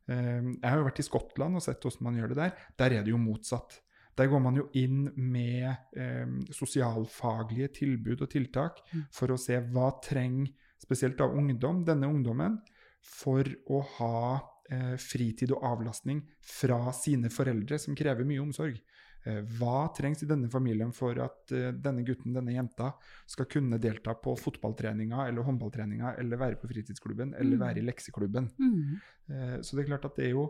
[0.10, 2.52] Eh, Jeg har jo vært i Skottland og sett hvordan man gjør det der.
[2.78, 3.80] Der er det jo motsatt.
[4.20, 9.06] Der går man jo inn med eh, sosialfaglige tilbud og tiltak Mm.
[9.12, 12.60] for å se hva trenger spesielt av ungdom, denne ungdommen,
[13.04, 14.40] for å ha
[14.70, 18.80] eh, fritid og avlastning fra sine foreldre, som krever mye omsorg.
[19.26, 22.94] Eh, hva trengs i denne familien for at eh, denne gutten, denne jenta,
[23.28, 27.64] skal kunne delta på fotballtreninga eller håndballtreninga, eller være på fritidsklubben, eller Mm.
[27.66, 28.50] være i lekseklubben?
[28.60, 29.00] Mm.
[29.30, 30.50] Eh, Så det er klart at det er jo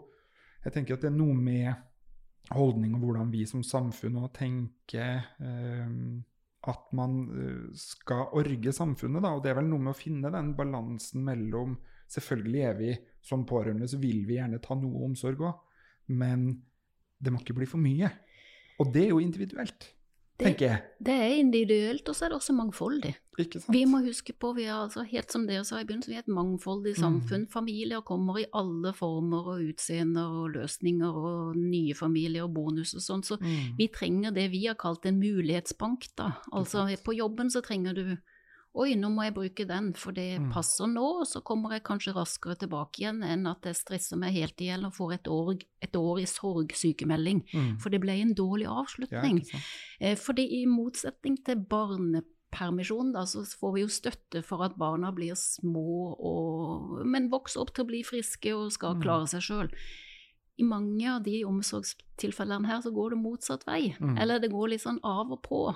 [0.65, 1.73] Jeg tenker at det er noe med
[2.51, 5.87] holdning og hvordan vi som samfunn tenker eh,
[6.67, 9.31] at man eh, skal orge samfunnet, da.
[9.35, 13.43] Og det er vel noe med å finne den balansen mellom Selvfølgelig er vi som
[13.45, 15.59] pårørende, så vil vi gjerne ta noe omsorg òg,
[16.17, 16.47] men
[17.21, 18.09] det må ikke bli for mye.
[18.81, 19.91] Og det er jo individuelt,
[20.39, 20.81] tenker jeg.
[21.03, 23.15] Det er individuelt, og så er det også mangfoldig.
[23.71, 26.25] Vi må huske på, vi er altså, helt som dere sa i begynnelsen, vi er
[26.25, 26.99] et mangfoldig Mm.
[26.99, 27.47] samfunn.
[27.49, 33.01] Familier kommer i alle former og utseender og løsninger og nye familier og bonus og
[33.01, 33.23] sånn.
[33.23, 33.77] Så Mm.
[33.77, 36.31] vi trenger det vi har kalt en mulighetsbank, da.
[36.51, 38.17] Altså på jobben så trenger du
[38.75, 40.51] Oi, nå må jeg bruke den, for det Mm.
[40.53, 44.33] passer nå, og så kommer jeg kanskje raskere tilbake igjen enn at jeg stresser meg
[44.33, 47.41] helt i hjel og får et år, et år i sorgsykemelding.
[47.51, 47.79] Mm.
[47.81, 49.41] For det ble en dårlig avslutning.
[49.51, 49.59] Ja?
[49.99, 55.11] Eh, Fordi i motsetning til barnepermisjon, da, så får vi jo støtte for at barna
[55.11, 59.01] blir små, og, men vokser opp til å bli friske og skal Mm.
[59.01, 59.69] klare seg sjøl.
[60.59, 63.95] I mange av de omsorgstilfellene her så går det motsatt vei.
[63.99, 64.17] Mm.
[64.19, 65.75] Eller det går litt sånn av og på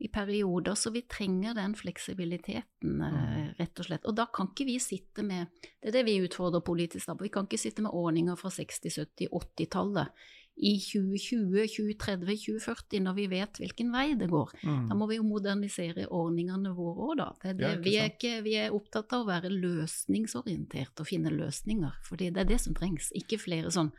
[0.00, 3.54] i perioder, så vi trenger den fleksibiliteten, eh, Mm.
[3.58, 4.04] rett og slett.
[4.06, 5.46] Og da kan ikke vi sitte med
[5.82, 7.14] Det er det vi utfordrer politisk da.
[7.20, 10.08] Vi kan ikke sitte med ordninger fra 60-, 70-, 80-tallet
[10.56, 14.50] i 2020, 2030, 2040, når vi vet hvilken vei det går.
[14.62, 14.88] Mm.
[14.88, 17.32] Da må vi jo modernisere ordningene våre òg, da.
[17.42, 17.70] Det er det.
[17.70, 22.30] Ja, vi, er ikke, vi er opptatt av å være løsningsorientert og finne løsninger, fordi
[22.32, 23.10] det er det som trengs.
[23.14, 23.92] Ikke flere sånn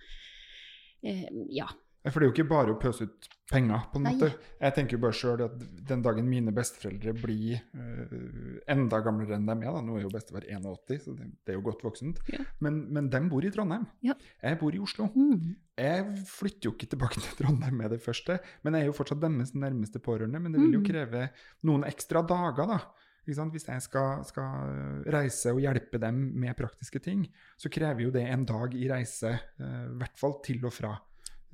[1.03, 1.67] eh, Ja.
[2.12, 4.12] For det er jo ikke bare å pøse ut penger, på en Nei.
[4.15, 4.28] måte.
[4.62, 5.56] Jeg tenker jo bare sjøl at
[5.89, 10.12] den dagen mine besteforeldre blir uh, enda gamlere enn de er, da, nå er jo
[10.13, 12.41] bestefar 81, så det, det er jo godt voksent, Ja.
[12.65, 13.86] men, men de bor i Trondheim.
[14.06, 14.15] Ja.
[14.41, 15.08] Jeg bor i Oslo.
[15.15, 15.56] Mm.
[15.78, 19.22] Jeg flytter jo ikke tilbake til Trondheim med det første, men jeg er jo fortsatt
[19.26, 20.41] deres nærmeste pårørende.
[20.41, 20.89] Men det vil jo Mm.
[20.89, 21.26] kreve
[21.70, 22.80] noen ekstra dager, da.
[23.26, 23.54] Ikke sant?
[23.58, 27.24] Hvis jeg skal, skal reise og hjelpe dem med praktiske ting,
[27.58, 30.91] så krever jo det en dag i reise, i uh, hvert fall til og fra.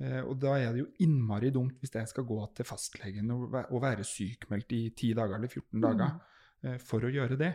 [0.02, 3.44] Eh, og da er det jo innmari dumt hvis jeg skal gå til fastlegen og,
[3.52, 6.16] væ- og være sykmeldt i 10 dager eller 14 dager
[6.64, 6.78] mm.
[6.82, 7.52] for å gjøre det.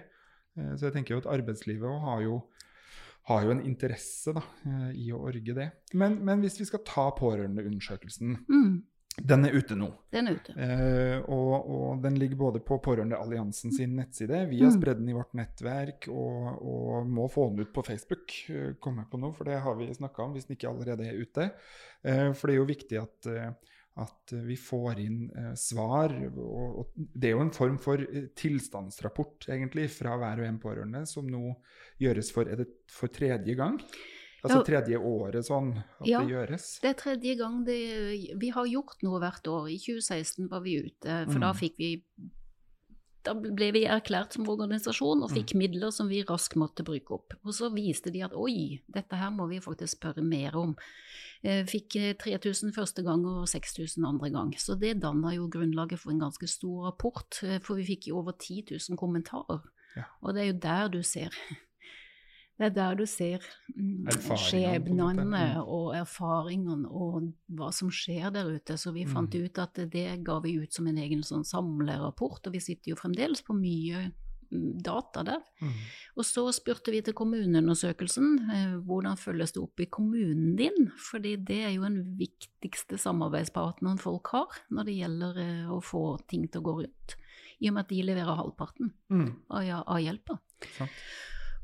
[0.55, 2.39] Eh, så jeg tenker jo at arbeidslivet har jo
[3.27, 4.39] har jo en interesse da,
[4.95, 5.65] i å orge det.
[5.99, 8.77] Men, men hvis vi skal ta pårørendeundersøkelsen, Mm.
[9.17, 9.87] Den er ute nå.
[10.13, 10.53] Den er ute.
[10.61, 14.43] Eh, og, og den ligger både på Pårørendealliansen sin nettside.
[14.51, 14.75] Vi har Mm.
[14.79, 18.31] spredd den i vårt nettverk og, og må få den ut på Facebook.
[18.49, 21.17] eh, Kom på noe, for det har vi snakka om hvis den ikke allerede er
[21.17, 21.49] ute.
[22.03, 23.51] Eh, for det er jo viktig at, eh,
[23.97, 26.13] at vi får inn eh, svar.
[26.37, 30.59] Og, og det er jo en form for eh, tilstandsrapport egentlig fra hver og en
[30.61, 31.55] pårørende, som nå
[31.99, 32.45] gjøres for,
[32.93, 33.79] for tredje gang.
[34.43, 36.19] Altså tredje året sånn at Ja.
[36.21, 36.79] det gjøres.
[36.81, 39.67] Det er tredje gang det Vi har gjort noe hvert år.
[39.71, 41.57] I 2016 var vi ute, for da Mm.
[41.59, 42.03] fikk vi
[43.23, 45.35] da ble vi erklært som organisasjon og Mm.
[45.35, 47.33] fikk midler som vi raskt måtte bruke opp.
[47.43, 50.77] Og så viste de at oi, dette her må vi faktisk spørre mer om.
[51.43, 54.53] Eh, Fikk eh, 3000 første gang og 6000 andre gang.
[54.55, 58.17] Så det danna jo grunnlaget for en ganske stor rapport, eh, for vi fikk jo
[58.19, 59.61] over 10 000 kommentarer.
[59.97, 60.03] Ja.
[60.23, 61.29] Og det er jo der du ser
[62.57, 63.39] Det er der du ser
[63.75, 65.67] mm, skjebnene Mm.
[65.67, 68.73] og erfaringene og hva som skjer der ute.
[68.77, 69.43] Så vi fant Mm.
[69.45, 72.95] ut at det ga vi ut som en egen sånn samlerapport, og vi sitter jo
[72.95, 74.11] fremdeles på mye
[74.81, 75.41] data der.
[75.61, 75.71] Mm.
[76.15, 81.35] Og så spurte vi til kommuneundersøkelsen eh, hvordan følges det opp i kommunen din, fordi
[81.35, 86.47] det er jo den viktigste samarbeidspartneren folk har når det gjelder eh, å få ting
[86.47, 87.15] til å gå rundt,
[87.59, 89.35] i og med at de leverer halvparten Mm.
[89.51, 90.39] av, av hjelpa.
[90.77, 90.91] Sant.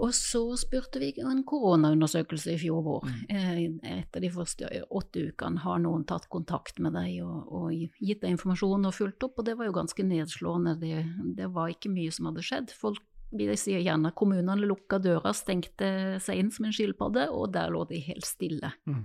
[0.01, 3.08] Og så spurte vi en koronaundersøkelse i fjor vår.
[3.08, 3.21] Mm.
[3.29, 8.23] Eh, Etter de første åtte ukene har noen tatt kontakt med deg og, og gitt
[8.23, 10.77] deg informasjon og fulgt opp, og det var jo ganske nedslående.
[10.82, 11.03] Det,
[11.38, 12.73] det var ikke mye som hadde skjedd.
[12.77, 13.03] Folk
[13.34, 17.71] vi sier gjerne at kommunene lukka døra, stengte seg inn som en skilpadde, og der
[17.73, 18.69] lå de helt stille.
[18.86, 19.03] Mm.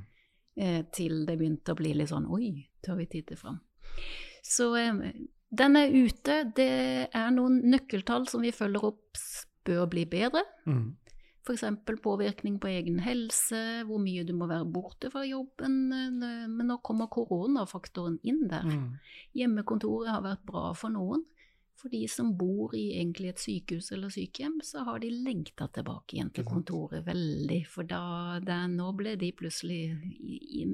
[0.59, 2.51] Eh, til det begynte å bli litt sånn oi,
[2.85, 3.61] tør vi titte fram.
[4.45, 5.01] Så eh,
[5.49, 6.43] den er ute.
[6.57, 6.73] Det
[7.09, 9.23] er noen nøkkeltall som vi følger opp
[9.69, 10.43] bør bli bedre.
[10.67, 10.97] Mm.
[11.49, 11.63] F.eks.
[12.05, 15.79] påvirkning på egen helse, hvor mye du må være borte fra jobben.
[15.97, 18.67] eh, Men nå kommer koronafaktoren inn der.
[18.69, 18.99] Mm.
[19.39, 21.25] Hjemmekontoret har vært bra for noen.
[21.79, 26.17] For de som bor i egentlig et sykehus eller sykehjem, så har de lengta tilbake
[26.17, 27.61] igjen til kontoret veldig.
[27.71, 29.85] For da, da, nå ble de plutselig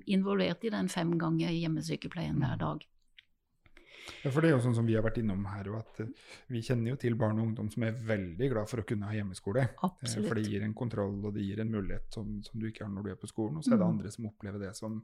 [0.09, 2.59] involvert i den fem ganger hjemmesykepleien hver Mm.
[2.65, 2.87] dag.
[4.25, 6.07] Ja, for det er jo sånn som vi har vært innom her, at eh,
[6.49, 9.13] vi kjenner jo til barn og ungdom som er veldig glad for å kunne ha
[9.17, 9.69] hjemmeskole.
[9.83, 10.29] Absolutt.
[10.29, 12.91] For det gir en kontroll, og det gir en mulighet som, som du ikke har
[12.93, 13.57] når du er på skolen.
[13.57, 13.95] Og så er det Mm.
[13.99, 15.03] andre som opplever det som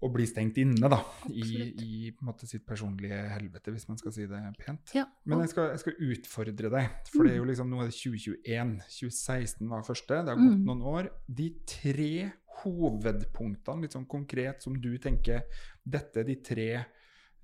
[0.00, 1.00] å bli stengt inne, da.
[1.26, 1.80] I, Absolutt.
[1.82, 4.92] i en måte, sitt personlige helvete, hvis man skal si det pent.
[4.94, 7.48] Ja, Men jeg skal, jeg skal utfordre deg, for det er jo Mm.
[7.50, 8.76] liksom, nå er det 2021.
[8.86, 10.06] 2016 var første.
[10.24, 10.64] Det har gått Mm.
[10.66, 11.10] noen år.
[11.28, 12.32] De tre
[12.62, 15.42] hovedpunktene, litt sånn konkret, som du tenker
[15.88, 16.86] dette er de tre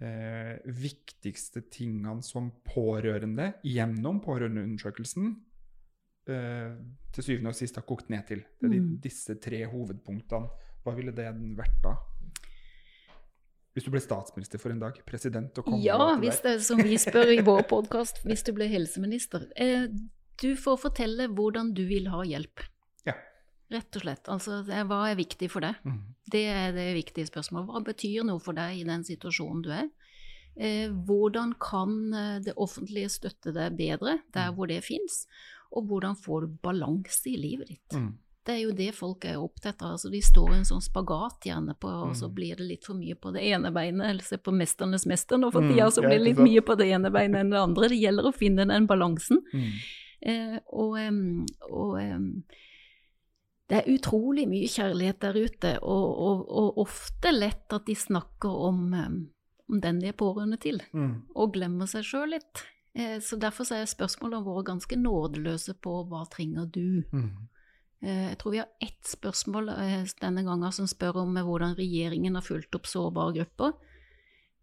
[0.00, 5.28] eh, viktigste tingene som pårørende gjennom pårørendeundersøkelsen
[6.28, 6.74] eh,
[7.14, 8.42] til syvende og sist har kokt ned til.
[8.60, 8.98] Det er de, Mm.
[9.00, 10.48] disse tre hovedpunktene.
[10.84, 11.94] Hva ville det vært da?
[13.74, 16.78] Hvis du ble statsminister for en dag, president og konge Ja, hvis det er som
[16.78, 19.48] vi spør i vår podkast, hvis du ble helseminister.
[19.56, 19.88] Eh,
[20.42, 22.62] du får fortelle hvordan du vil ha hjelp.
[23.74, 24.28] Rett og slett.
[24.30, 25.74] Altså, hva er viktig for deg?
[25.84, 26.00] Mm.
[26.30, 27.68] Det er det viktige spørsmålet.
[27.72, 29.88] Hva betyr noe for deg i den situasjonen du er?
[30.56, 34.54] Eh, hvordan kan eh, det offentlige støtte deg bedre der Mm.
[34.56, 35.24] hvor det fins?
[35.74, 37.90] Og hvordan får du balanse i livet ditt?
[37.98, 38.12] Mm.
[38.44, 39.94] Det er jo det folk er opptatt av.
[39.96, 42.34] Altså, de står i en sånn spagat gjerne på, og så Mm.
[42.34, 44.06] blir det litt for mye på det ene beinet.
[44.10, 46.76] Eller se på 'Mesternes mester' nå for Mm, tida, så blir det litt mye på
[46.76, 47.88] det ene beinet enn det andre.
[47.88, 49.38] Det gjelder å finne den balansen.
[49.52, 49.72] Mm.
[50.22, 51.98] Eh, og og, og
[53.70, 58.52] det er utrolig mye kjærlighet der ute, og, og, og ofte lett at de snakker
[58.68, 58.92] om,
[59.70, 61.14] om den de er pårørende til, mm.
[61.34, 62.64] og glemmer seg sjøl litt.
[62.94, 67.02] Eh, så derfor så er spørsmålene våre ganske nådeløse på hva trenger du?
[67.10, 67.30] Mm.
[68.04, 72.36] Eh, Jeg tror vi har ett spørsmål eh, denne gangen som spør om hvordan regjeringen
[72.36, 73.72] har fulgt opp sårbare grupper.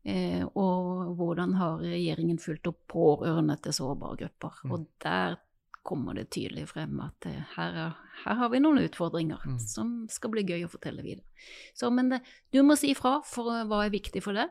[0.05, 4.61] eh, Og hvordan har regjeringen fulgt opp pårørende til sårbare grupper.
[4.63, 4.71] Mm.
[4.71, 5.39] Og der
[5.83, 9.59] kommer det tydelig frem at eh, her, er, her har vi noen utfordringer Mm.
[9.59, 11.25] som skal bli gøy å fortelle videre.
[11.73, 12.19] Så, men det,
[12.53, 14.49] du må si fra for eh, hva er viktig for deg.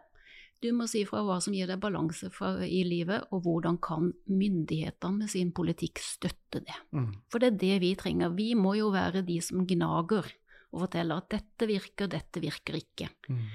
[0.61, 4.11] Du må si fra hva som gir deg balanse for, i livet, og hvordan kan
[4.29, 6.77] myndighetene med sin politikk støtte det.
[6.93, 7.15] Mm.
[7.33, 8.35] For det er det vi trenger.
[8.37, 10.29] Vi må jo være de som gnager
[10.71, 13.09] og forteller at dette virker, dette virker ikke.
[13.31, 13.47] Mhm.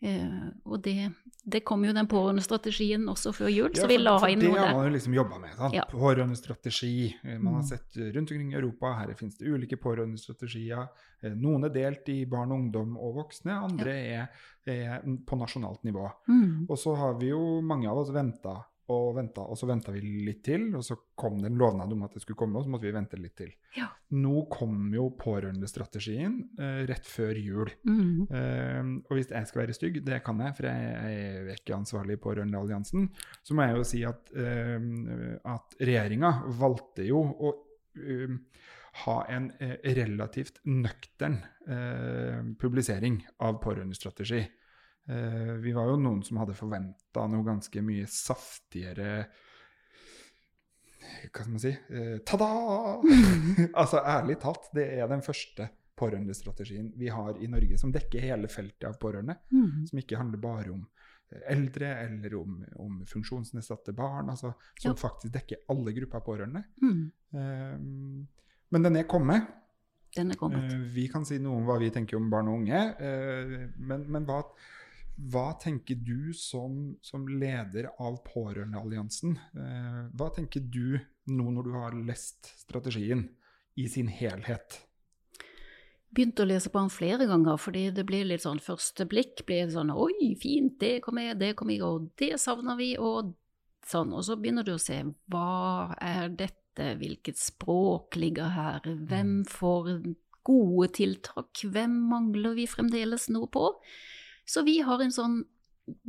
[0.00, 1.10] Eh, og det,
[1.44, 4.74] det kom jo den pårørendestrategien også før jul, Ja, så vi la inn det har
[4.76, 5.56] man jo liksom jobba med.
[5.74, 5.82] Ja.
[5.90, 7.14] Pårørendestrategi.
[7.24, 7.66] Eh, Man har Mm.
[7.68, 10.88] sett eh, rundt omkring i Europa, her finnes det ulike pårørendestrategier.
[11.34, 14.28] Noen er delt i barn og ungdom og voksne, andre er,
[14.66, 16.06] er på nasjonalt nivå.
[16.28, 16.66] Mm.
[16.70, 18.60] Og så har vi jo mange av oss venta
[18.92, 22.06] og venta, og så venta vi litt til, og så kom det en lovnad om
[22.06, 23.50] at det skulle komme, og så måtte vi vente litt til.
[23.76, 23.88] Ja.
[24.16, 27.72] Nå kom jo pårørendestrategien eh, rett før jul.
[27.88, 28.24] Mm.
[28.26, 31.76] Eh, og hvis jeg skal være stygg, det kan jeg, for jeg, jeg er ikke
[31.76, 33.08] ansvarlig i Pårørendealliansen,
[33.44, 34.90] så må jeg jo si at, eh,
[35.56, 37.54] at regjeringa valgte jo å
[37.98, 38.36] uh,
[39.04, 44.42] ha en eh, relativt nøktern eh, publisering av pårørendestrategi.
[45.08, 49.22] Eh, vi var jo noen som hadde forventa noe ganske mye saftigere
[51.32, 51.70] Hva skal man si?
[51.88, 52.48] Eh, Ta-da!
[53.80, 58.50] altså ærlig talt, det er den første pårørendestrategien vi har i Norge som dekker hele
[58.52, 59.34] feltet av pårørende.
[59.50, 59.86] Mm.
[59.88, 60.84] Som ikke handler bare om
[61.50, 64.30] eldre eller om, om funksjonsnedsatte barn.
[64.30, 64.96] altså Som Ja.
[65.00, 66.62] faktisk dekker alle grupper av pårørende.
[66.82, 67.02] Mm.
[67.34, 67.78] Eh,
[68.70, 69.48] men den er kommet.
[70.16, 70.70] Den er kommet.
[70.72, 72.84] Eh, vi kan si noe om hva vi tenker om barn og unge.
[73.00, 74.42] eh, men men hva,
[75.18, 79.34] hva tenker du som, som leder av Pårørendealliansen?
[79.58, 83.26] Eh, hva tenker du nå når du har lest strategien
[83.74, 84.84] i sin helhet?
[86.14, 89.66] Begynte å lese på den flere ganger, fordi det blir litt sånn første blikk blir
[89.66, 93.34] det sånn Oi, fint, det kom jeg, det kom jeg, og det savner vi, og
[93.88, 94.14] sånn.
[94.14, 95.02] Og så begynner du å se
[95.32, 99.90] hva er dette, hvilket språk ligger her, hvem får
[100.46, 103.66] gode tiltak, hvem mangler vi fremdeles noe på?
[104.48, 105.42] Så vi har en sånn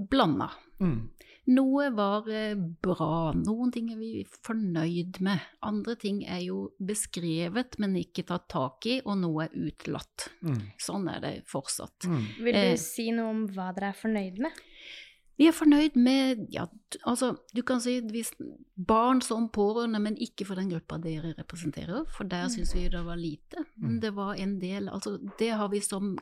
[0.10, 0.50] blanda.
[0.80, 1.10] Mm.
[1.50, 5.40] Noe var eh, bra, noen ting er vi fornøyd med.
[5.66, 10.28] Andre ting er jo beskrevet, men ikke tatt tak i, og noe er utelatt.
[10.46, 10.60] Mm.
[10.80, 12.06] Sånn er det fortsatt.
[12.06, 12.26] Mm.
[12.46, 12.72] Vil Eh.
[12.76, 14.52] du si noe om hva dere er fornøyd med?
[15.40, 16.66] Vi er fornøyd med ja,
[17.08, 18.34] altså, du kan si hvis
[18.76, 22.50] barn som pårørende, men ikke for den gruppa dere representerer, for der Mm.
[22.58, 23.66] syns vi det var lite.
[23.78, 24.02] Men Mm.
[24.02, 26.18] det var en del Altså, det har vi som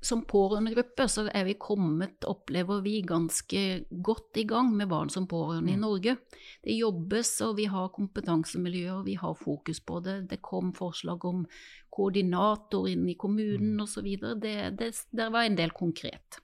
[0.00, 5.26] som pårørendegruppe så er vi kommet, opplever vi, ganske godt i gang med barn som
[5.26, 5.80] pårørende i Mm.
[5.80, 6.16] Norge.
[6.62, 10.28] Det jobbes, og vi har kompetansemiljøer, vi har fokus på det.
[10.30, 11.46] Det kom forslag om
[11.90, 13.82] koordinator inn i kommunen Mm.
[13.82, 14.04] osv.
[14.40, 16.38] Det, det, det var en del konkret.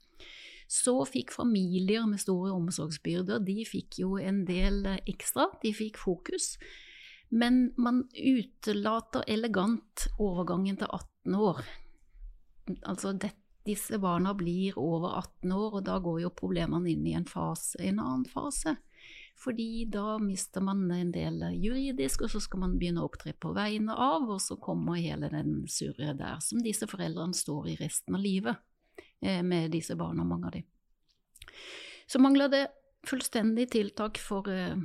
[0.68, 5.96] Så fikk familier med store omsorgsbyrder, de fikk jo en del eh, ekstra, de fikk
[5.98, 6.58] fokus.
[7.30, 11.62] Men man utelater elegant overgangen til 18 år.
[12.86, 13.32] Altså det,
[13.64, 17.80] disse barna blir over 18 år, og da går jo problemene inn i en, fase,
[17.80, 18.76] en annen fase.
[19.40, 23.52] Fordi da mister man en del juridisk, og så skal man begynne å opptre på
[23.56, 28.16] vegne av, og så kommer hele den surret der som disse foreldrene står i resten
[28.16, 28.62] av livet
[29.24, 30.62] eh, med disse barna, mange av de.
[32.06, 32.64] Så mangler det
[33.08, 34.76] fullstendig tiltak for, eh,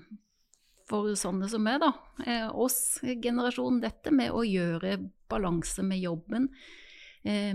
[0.89, 1.93] for sånne som meg, da.
[2.25, 4.97] Eh, oss, generasjonen, dette med å gjøre
[5.29, 6.49] balanse med jobben,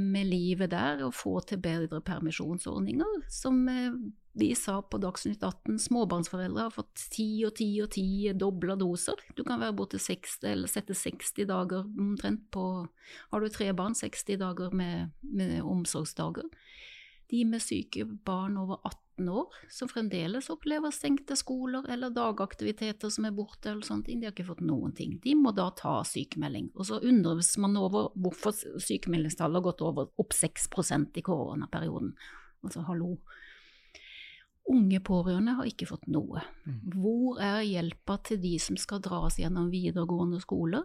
[0.00, 3.24] med livet der, og få til bedre permisjonsordninger.
[3.32, 3.96] Som eh,
[4.34, 9.20] vi sa på Dagsnytt 18, småbarnsforeldre har fått 10 og 10 og 10 dobla doser.
[9.38, 12.64] Du kan være borte 60, eller sette 60 dager omtrent på
[13.30, 16.50] Har du tre barn, 60 dager med, med omsorgsdager.
[17.35, 23.26] De med syke barn over 18 år, som fremdeles opplever stengte skoler eller dagaktiviteter som
[23.26, 25.16] er borte, eller ting, de har ikke fått noen ting.
[25.24, 26.68] De må da ta sykemelding.
[26.78, 32.12] Og så undres man over hvorfor sykemeldingstallet har gått over opp 6% i koronaperioden.
[32.62, 33.16] Altså, hallo.
[34.70, 36.45] Unge pårørende har ikke fått noe.
[36.95, 40.85] Hvor er hjelpa til de som skal dras gjennom videregående skole,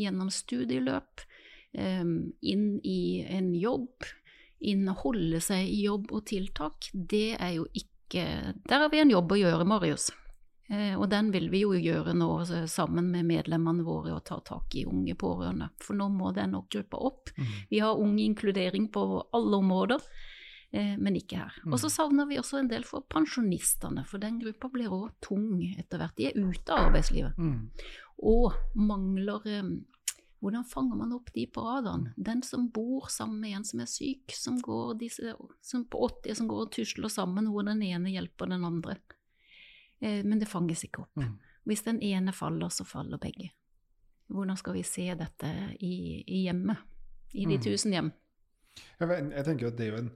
[0.00, 1.28] gjennom studieløp,
[1.76, 4.08] eh, inn i en jobb,
[4.62, 6.88] inn og holde seg i jobb og tiltak?
[6.94, 7.88] Det er jo ikke
[8.68, 10.10] Der har vi en jobb å gjøre, Marius.
[10.68, 14.38] Eh, Og den vil vi jo gjøre nå eh, sammen med medlemmene våre og ta
[14.40, 15.70] tak i unge pårørende.
[15.80, 17.30] For nå må den gruppa opp.
[17.36, 17.46] Mm.
[17.70, 19.02] Vi har ung inkludering på
[19.32, 20.00] alle områder,
[20.72, 21.52] eh, men ikke her.
[21.66, 25.62] Og så savner vi også en del for pensjonistene, for den gruppa blir òg tung
[25.78, 26.16] etter hvert.
[26.16, 27.70] De er ute av arbeidslivet Mm.
[28.22, 29.62] og mangler eh,
[30.42, 32.08] Hvordan fanger man opp de på radaren?
[32.18, 36.34] Den som bor sammen med en som er syk, som går disse, som på 80
[36.40, 38.96] som går og tusler sammen, hvor den ene hjelper den andre.
[40.02, 41.14] Eh, men det fanges ikke opp.
[41.22, 41.36] Mm.
[41.70, 43.52] Hvis den ene faller, så faller begge.
[44.32, 45.94] Hvordan skal vi se dette i,
[46.26, 46.76] i hjemmet?
[47.34, 47.62] I de Mm.
[47.62, 48.12] tusen hjem?
[48.98, 50.10] Jeg, vet- jeg tenker at det er jo en,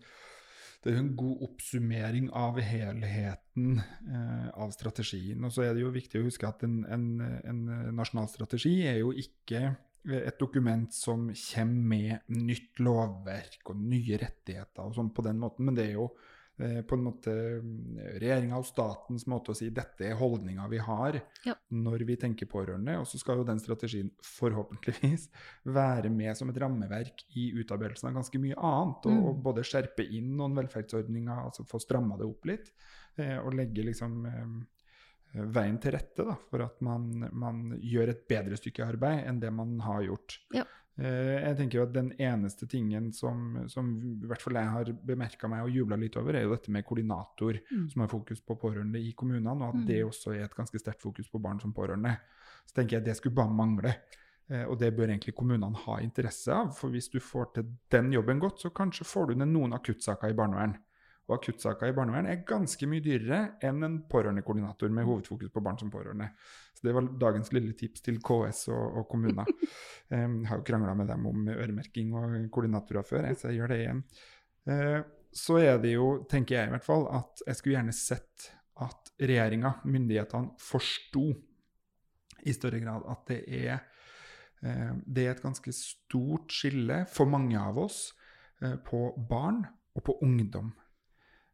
[0.82, 5.44] det er jo en god oppsummering av helheten eh, av strategien.
[5.44, 7.06] Og så er det jo viktig å huske at en, en,
[7.46, 7.62] en
[7.96, 14.84] nasjonal strategi er jo ikke et dokument som kommer med nytt lovverk og nye rettigheter
[14.86, 16.10] og sånn på den måten, men det er jo
[16.58, 17.32] eh, på en måte
[18.20, 21.54] regjeringa og statens måte å si dette er holdninga vi har Ja.
[21.70, 22.94] når vi tenker pårørende.
[23.00, 25.28] Og så skal jo den strategien forhåpentligvis
[25.64, 29.04] være med som et rammeverk i utarbeidelsen av ganske mye annet.
[29.06, 29.24] Og, Mm.
[29.28, 32.70] og både skjerpe inn noen velferdsordninger, altså få stramma det opp litt,
[33.18, 34.66] eh, og legge liksom eh,
[35.52, 39.52] veien til rette da, for at man, man gjør et bedre stykke arbeid enn det
[39.52, 40.38] man har gjort.
[40.54, 40.64] Ja.
[40.98, 44.92] Eh, jeg tenker jo at Den eneste tingen som, som i hvert fall jeg har
[45.04, 47.88] bemerka meg og jubla litt over, er jo dette med koordinator Mm.
[47.92, 49.86] som har fokus på pårørende i kommunene, og at Mm.
[49.86, 52.16] det også er et ganske sterkt fokus på barn som pårørende.
[52.66, 53.94] Så tenker jeg det skulle bare mangle.
[54.48, 58.12] Eh, og det bør egentlig kommunene ha interesse av, for hvis du får til den
[58.12, 60.76] jobben godt, så kanskje får du ned noen akuttsaker i barnevern.
[61.26, 65.78] Og akuttsaka i barnevern er ganske mye dyrere enn en pårørendekoordinator med hovedfokus på barn
[65.80, 66.28] som pårørende.
[66.76, 69.48] Så det var dagens lille tips til KS og, og kommuner.
[70.12, 73.78] Jeg har jo krangla med dem om øremerking og koordinatorer før, så jeg gjør det
[73.80, 74.02] igjen.
[74.70, 75.00] Eh,
[75.34, 78.46] så er det jo, tenker jeg i hvert fall, at jeg skulle gjerne sett
[78.84, 81.26] at regjeringa, myndighetene, forsto
[82.46, 83.82] i større grad at det er,
[84.62, 88.12] eh, det er et ganske stort skille for mange av oss
[88.62, 89.64] eh, på barn
[89.96, 90.70] og på ungdom.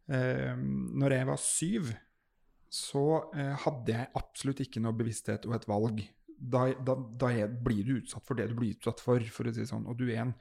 [0.08, 1.92] Eh, når jeg var syv,
[2.72, 3.04] så
[3.36, 6.02] eh, hadde jeg absolutt ikke noe bevissthet og et valg.
[6.42, 9.52] Da, da, da er, blir du utsatt for det du blir utsatt for, for å
[9.54, 9.86] si det sånn.
[9.86, 10.34] Og du er en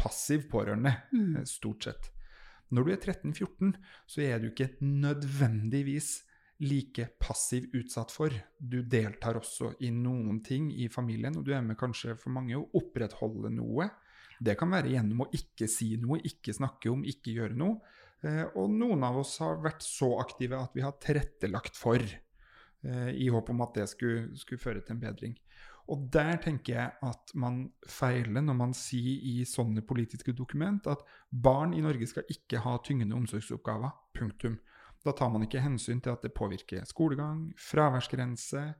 [0.00, 1.36] passiv pårørende, Mm.
[1.36, 2.10] eh, stort sett.
[2.74, 3.74] Når du er 13-14,
[4.10, 6.22] så er du ikke nødvendigvis
[6.64, 8.32] like passiv utsatt for.
[8.58, 12.56] Du deltar også i noen ting i familien, og du er med kanskje for mange
[12.56, 13.88] å opprettholde noe.
[14.40, 17.78] Det kan være gjennom å ikke si noe, ikke snakke om, ikke gjøre noe.
[18.24, 23.10] Eh, og noen av oss har vært så aktive at vi har tilrettelagt for, eh,
[23.12, 25.36] i håp om at det skulle, skulle føre til en bedring.
[25.92, 31.02] Og der tenker jeg at man feiler når man sier i sånne politiske dokument at
[31.28, 33.92] barn i Norge skal ikke ha tyngende omsorgsoppgaver.
[34.16, 34.56] Punktum.
[35.04, 38.70] Da tar man ikke hensyn til at det påvirker skolegang, fraværsgrense,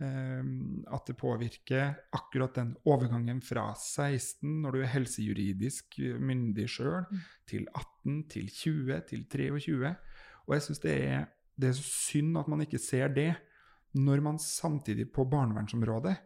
[0.00, 7.20] at det påvirker akkurat den overgangen fra 16, når du er helsejuridisk myndig sjøl, Mm.
[7.46, 9.96] til 18, til 20, til 23.
[10.46, 11.26] Og jeg syns det,
[11.56, 13.34] det er så synd at man ikke ser det,
[13.94, 16.16] når man samtidig på barnevernsområdet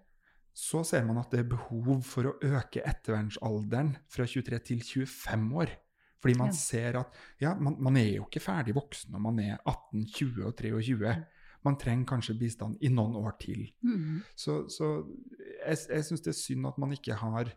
[0.59, 5.53] så ser man at det er behov for å øke ettervernsalderen fra 23 til 25
[5.55, 5.71] år.
[6.19, 9.61] Fordi man ser at ja, man, man er jo ikke ferdig voksen når man er
[9.63, 11.13] 18, 20 og 23.
[11.67, 13.67] Man trenger kanskje bistand i noen år til.
[13.83, 14.21] Mm.
[14.39, 14.93] Så, så
[15.65, 17.51] jeg, jeg syns det er synd at man ikke har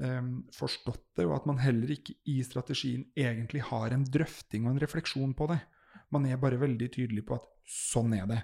[0.00, 4.74] um, forstått det, og at man heller ikke i strategien egentlig har en drøfting og
[4.74, 5.60] en refleksjon på det.
[6.14, 8.40] Man er bare veldig tydelig på at sånn er det.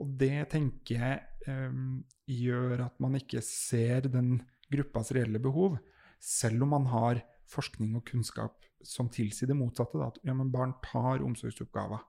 [0.00, 4.40] Og det tenker jeg um, gjør at man ikke ser den
[4.72, 5.76] gruppas reelle behov,
[6.22, 7.20] selv om man har
[7.52, 9.98] forskning og kunnskap som tilsier det motsatte.
[10.00, 12.02] Da, at ja, men barn tar omsorgsoppgaver.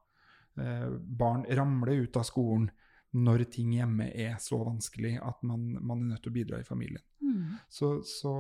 [0.61, 0.89] Eh,
[1.19, 2.69] barn ramler ut av skolen
[3.13, 6.67] når ting hjemme er så vanskelig at man, man er nødt til å bidra i
[6.67, 7.01] familien.
[7.21, 7.57] Mm.
[7.69, 8.33] Så, så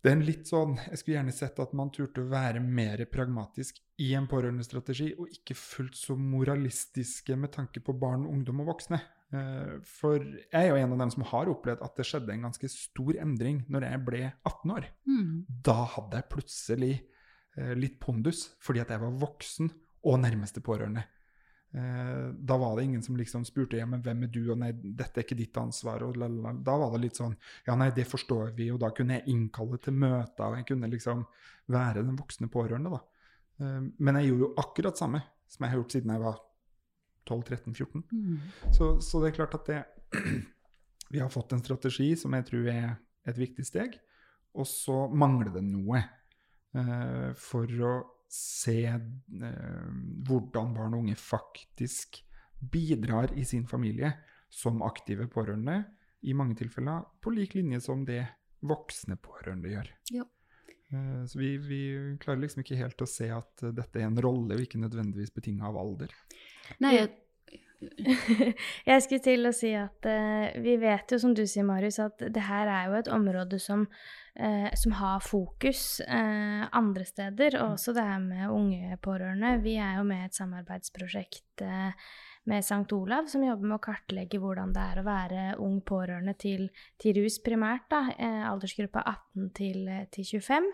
[0.00, 3.02] det er en litt sånn Jeg skulle gjerne sett at man turte å være mer
[3.12, 8.70] pragmatisk i en pårørendestrategi, og ikke fullt så moralistiske med tanke på barn, ungdom og
[8.72, 9.00] voksne.
[9.36, 12.48] Eh, For jeg er jo en av dem som har opplevd at det skjedde en
[12.48, 14.88] ganske stor endring når jeg ble 18 år.
[15.10, 15.34] Mm.
[15.68, 19.70] Da hadde jeg plutselig eh, litt pondus, fordi at jeg var voksen
[20.06, 21.04] og nærmeste pårørende.
[21.72, 24.72] Eh, da var det ingen som liksom spurte ja, men hvem er du, og nei,
[24.74, 26.02] dette er ikke ditt ansvar.
[26.02, 26.54] og lalala.
[26.66, 27.36] Da var det litt sånn
[27.66, 30.90] ja, nei, det forstår vi, og da kunne jeg innkalle til møter, og jeg kunne
[30.90, 31.24] liksom
[31.70, 33.02] være den voksne pårørende, da.
[33.62, 36.40] Eh, men jeg gjorde jo akkurat samme som jeg har gjort siden jeg var
[37.30, 38.02] 12-13-14.
[38.10, 38.38] Mm.
[38.74, 39.82] Så, så det er klart at det
[41.10, 42.90] Vi har fått en strategi som jeg tror er
[43.26, 43.96] et viktig steg,
[44.54, 47.94] og så mangler det noe eh, for å
[48.30, 49.86] se eh,
[50.26, 52.20] hvordan barn og unge faktisk
[52.60, 54.12] bidrar i sin familie
[54.50, 55.84] som aktive pårørende,
[56.22, 58.20] i mange tilfeller på lik linje som det
[58.66, 59.88] voksne pårørende gjør.
[60.12, 60.26] Ja.
[60.92, 61.80] Eh, Så vi, vi
[62.20, 65.70] klarer liksom ikke helt å se at dette er en rolle, og ikke nødvendigvis betinga
[65.70, 66.12] av alder.
[66.82, 67.12] Nei, jeg,
[68.90, 72.20] Jeg skulle til å si at uh, vi vet jo, som du sier, Marius, at
[72.20, 73.86] det her er jo et område som,
[74.36, 77.56] uh, som har fokus uh, andre steder.
[77.62, 79.56] Og også det her med unge pårørende.
[79.64, 81.64] Vi er jo med i et samarbeidsprosjekt
[82.48, 82.88] med St.
[82.96, 86.68] Olav som jobber med å kartlegge hvordan det er å være ung pårørende til,
[87.00, 88.00] til rus primært, da,
[88.48, 90.70] aldersgruppa 18 til, til 25,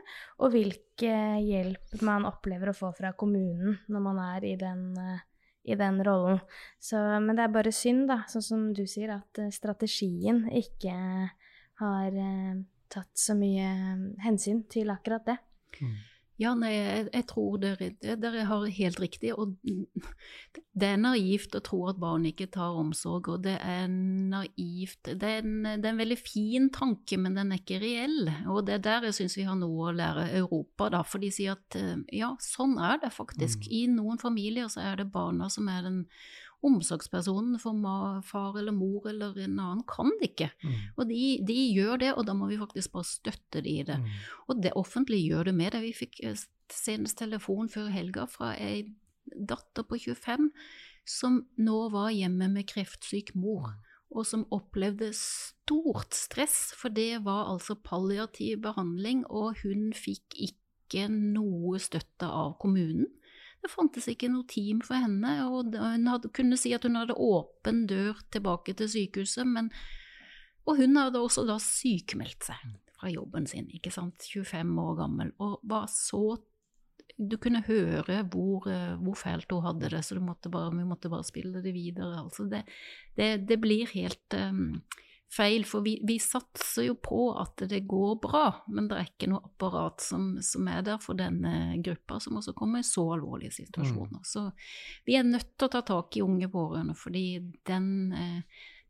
[0.47, 5.25] og hvilke hjelp man opplever å få fra kommunen når man er i den eh,
[5.67, 6.41] i den rollen.
[6.79, 10.97] Så, men det er bare synd, da, sånn som du sier, at eh, strategien ikke
[11.83, 12.53] har eh,
[12.93, 15.39] tatt så mye eh, hensyn til akkurat det.
[16.37, 17.89] Ja, nei, jeg, jeg tror dere,
[18.21, 19.33] dere har helt riktig.
[19.37, 19.55] Og
[20.81, 25.31] det er naivt å tro at barn ikke tar omsorg, og det er naivt Det
[25.31, 28.31] er en, det er en veldig fin tanke, men den er ikke reell.
[28.53, 31.05] Og det er der jeg syns vi har noe å lære Europa, da.
[31.09, 33.71] For de sier at eh, ja, sånn er det faktisk.
[33.73, 36.03] I noen familier så er det barna som er den
[36.65, 40.51] omsorgspersonen for far eller mor eller en annen kan det ikke.
[40.97, 43.99] Og de, de gjør det, og da må vi faktisk bare støtte de i det.
[44.01, 44.13] Mm.
[44.49, 45.83] Og det offentlige gjør det med det.
[45.85, 48.87] Vi fikk eh, senest telefon før helga fra ei
[49.27, 50.51] datter på 25
[51.07, 53.77] som nå var hjemme med kreftsyk mor,
[54.11, 61.07] og som opplevde stort stress, for det var altså palliativ behandling, og hun fikk ikke
[61.13, 63.07] noe støtte av kommunen.
[63.67, 67.17] Det fantes ikke noe team for henne, og hun hadde, kunne si at hun hadde
[67.19, 69.73] åpen dør tilbake til sykehuset, men
[70.67, 72.63] og hun hadde også da sykemeldt seg
[72.97, 76.39] fra jobben sin, ikke sant, 25 år gammel, og var så
[77.17, 81.09] Du kunne høre hvor, eh, hvor fælt hun hadde det, så måtte bare, vi måtte
[81.09, 82.19] bare spille det videre.
[82.21, 82.67] Altså det,
[83.17, 84.83] det, det blir helt um,
[85.33, 89.29] feil, for vi, vi satser jo på at det går bra, men det er ikke
[89.33, 93.53] noe apparat som, som er der for denne gruppa, som også kommer i så alvorlige
[93.59, 94.23] situasjoner.
[94.25, 94.47] Så
[95.05, 97.27] vi er nødt til å ta tak i unge pårørende, fordi
[97.67, 98.43] den, eh,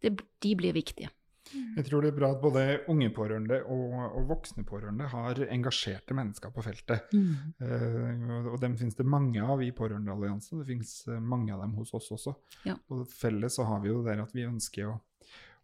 [0.05, 1.09] det, de blir viktige.
[1.77, 6.15] Jeg tror det er bra at både unge pårørende og, og voksne pårørende har engasjerte
[6.19, 7.07] mennesker på feltet.
[7.15, 10.59] Eh, og- og dem finnes det mange av i Pårørendealliansen.
[10.59, 12.35] Det finnes eh, mange av dem hos oss også.
[12.67, 12.75] Ja.
[12.91, 15.01] Og felles så har vi jo det der at vi ønsker å,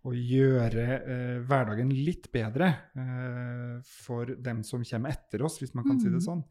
[0.05, 5.85] å gjøre eh, hverdagen litt bedre eh, for dem som kommer etter oss, hvis man
[5.87, 6.27] kan si det Mhm.
[6.27, 6.43] sånn.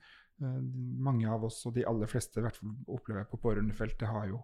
[0.41, 0.61] Eh,
[1.03, 4.27] mange av oss, og de aller fleste i hvert fall opplever jeg på pårørendefeltet, har
[4.27, 4.43] jo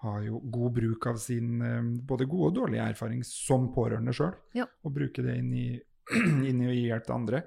[0.00, 4.32] har jo god bruk av sin eh, både gode og dårlige erfaring som pårørende sjøl,
[4.54, 4.66] Ja.
[4.84, 5.80] og bruke det inn i,
[6.48, 7.42] inn i å gi hjelp til andre.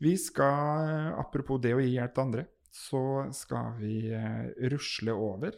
[0.00, 5.12] Vi skal, eh, apropos det å gi hjelp til andre, så skal vi eh, rusle
[5.14, 5.52] over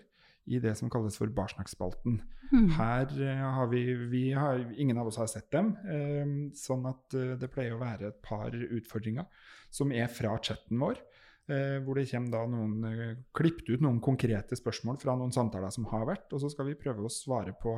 [0.46, 2.18] i det som kalles for Barsnakkspalten.
[2.52, 2.68] Mm.
[2.76, 3.82] Her eh, har vi,
[4.12, 7.80] vi har, Ingen av oss har sett dem, eh, sånn at eh, det pleier å
[7.80, 9.24] være et par utfordringer
[9.72, 11.00] som er fra chatten vår.
[11.48, 15.70] eh, hvor det kommer da noen, eh, klippet ut noen konkrete spørsmål fra noen samtaler
[15.74, 17.74] som har vært, og så skal vi prøve å svare på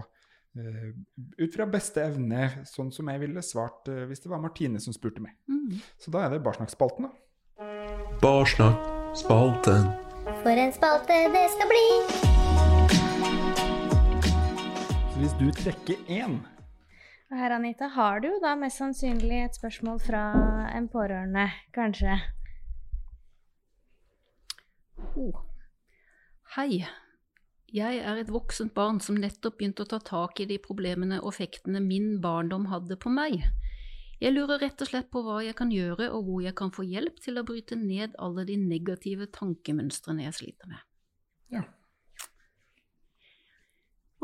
[0.58, 0.90] eh,
[1.38, 4.94] ut fra beste evne, sånn som jeg ville svart eh, hvis det var Martine som
[4.94, 5.34] spurte meg.
[5.50, 5.80] Mm.
[5.98, 7.12] Så da er det Barsnakkspalten, da.
[8.22, 9.90] Barsnakkspalten.
[10.42, 12.55] For en spalte det skal bli.
[15.16, 16.34] Hvis du trekker én
[17.30, 20.24] Og her, Anita, har du da mest sannsynlig et spørsmål fra
[20.76, 22.18] en pårørende, kanskje.
[25.16, 25.38] Oh.
[26.56, 26.84] Hei.
[27.72, 31.32] Jeg er et voksent barn som nettopp begynte å ta tak i de problemene og
[31.32, 33.40] effektene min barndom hadde på meg.
[34.20, 36.84] Jeg lurer rett og slett på hva jeg kan gjøre, og hvor jeg kan få
[36.84, 40.86] hjelp til å bryte ned alle de negative tankemønstrene jeg sliter med.
[41.56, 41.64] Ja.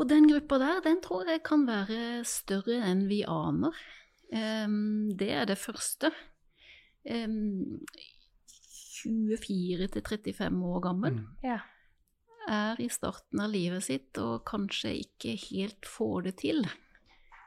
[0.01, 3.73] Og den gruppa der, den tror jeg kan være større enn vi aner.
[4.33, 6.09] Um, det er det første.
[7.05, 7.79] Um,
[9.03, 11.27] 24 til 35 år gammel Mm.
[11.43, 11.57] Ja.
[12.47, 16.65] er i starten av livet sitt og kanskje ikke helt får det til,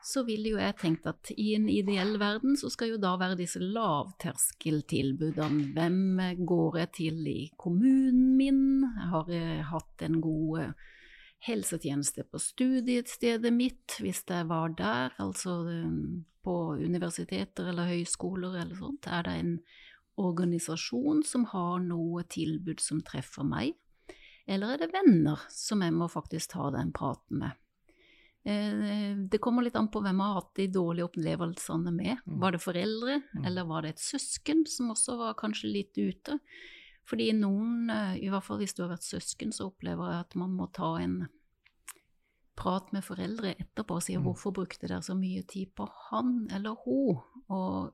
[0.05, 3.37] så ville jo jeg tenkt at i en ideell verden så skal jo da være
[3.37, 5.73] disse lavterskeltilbudene.
[5.75, 8.85] Hvem går jeg til i kommunen min?
[9.11, 10.73] Har jeg hatt en god
[11.45, 18.75] helsetjeneste på studiestedet mitt, hvis jeg var der, altså eh, på universiteter eller høyskoler eller
[18.79, 19.07] sånt?
[19.07, 19.61] Er det en
[20.17, 23.75] organisasjon som har noe tilbud som treffer meg?
[24.47, 27.51] Eller er det venner som jeg må faktisk ta den praten med?
[28.47, 32.17] Eh, Det kommer litt an på hvem jeg har hatt de dårlige opplevelsene med.
[32.25, 32.39] Mm.
[32.41, 33.45] Var det foreldre, Mm.
[33.45, 36.39] eller var det et søsken som også var kanskje litt ute?
[37.07, 40.35] Fordi noen, eh, i hvert fall hvis du har vært søsken, så opplever jeg at
[40.37, 41.29] man må ta en
[42.57, 44.25] prat med foreldre etterpå og si Mm.
[44.25, 47.21] hvorfor brukte dere så mye tid på han eller hun?
[47.51, 47.93] Og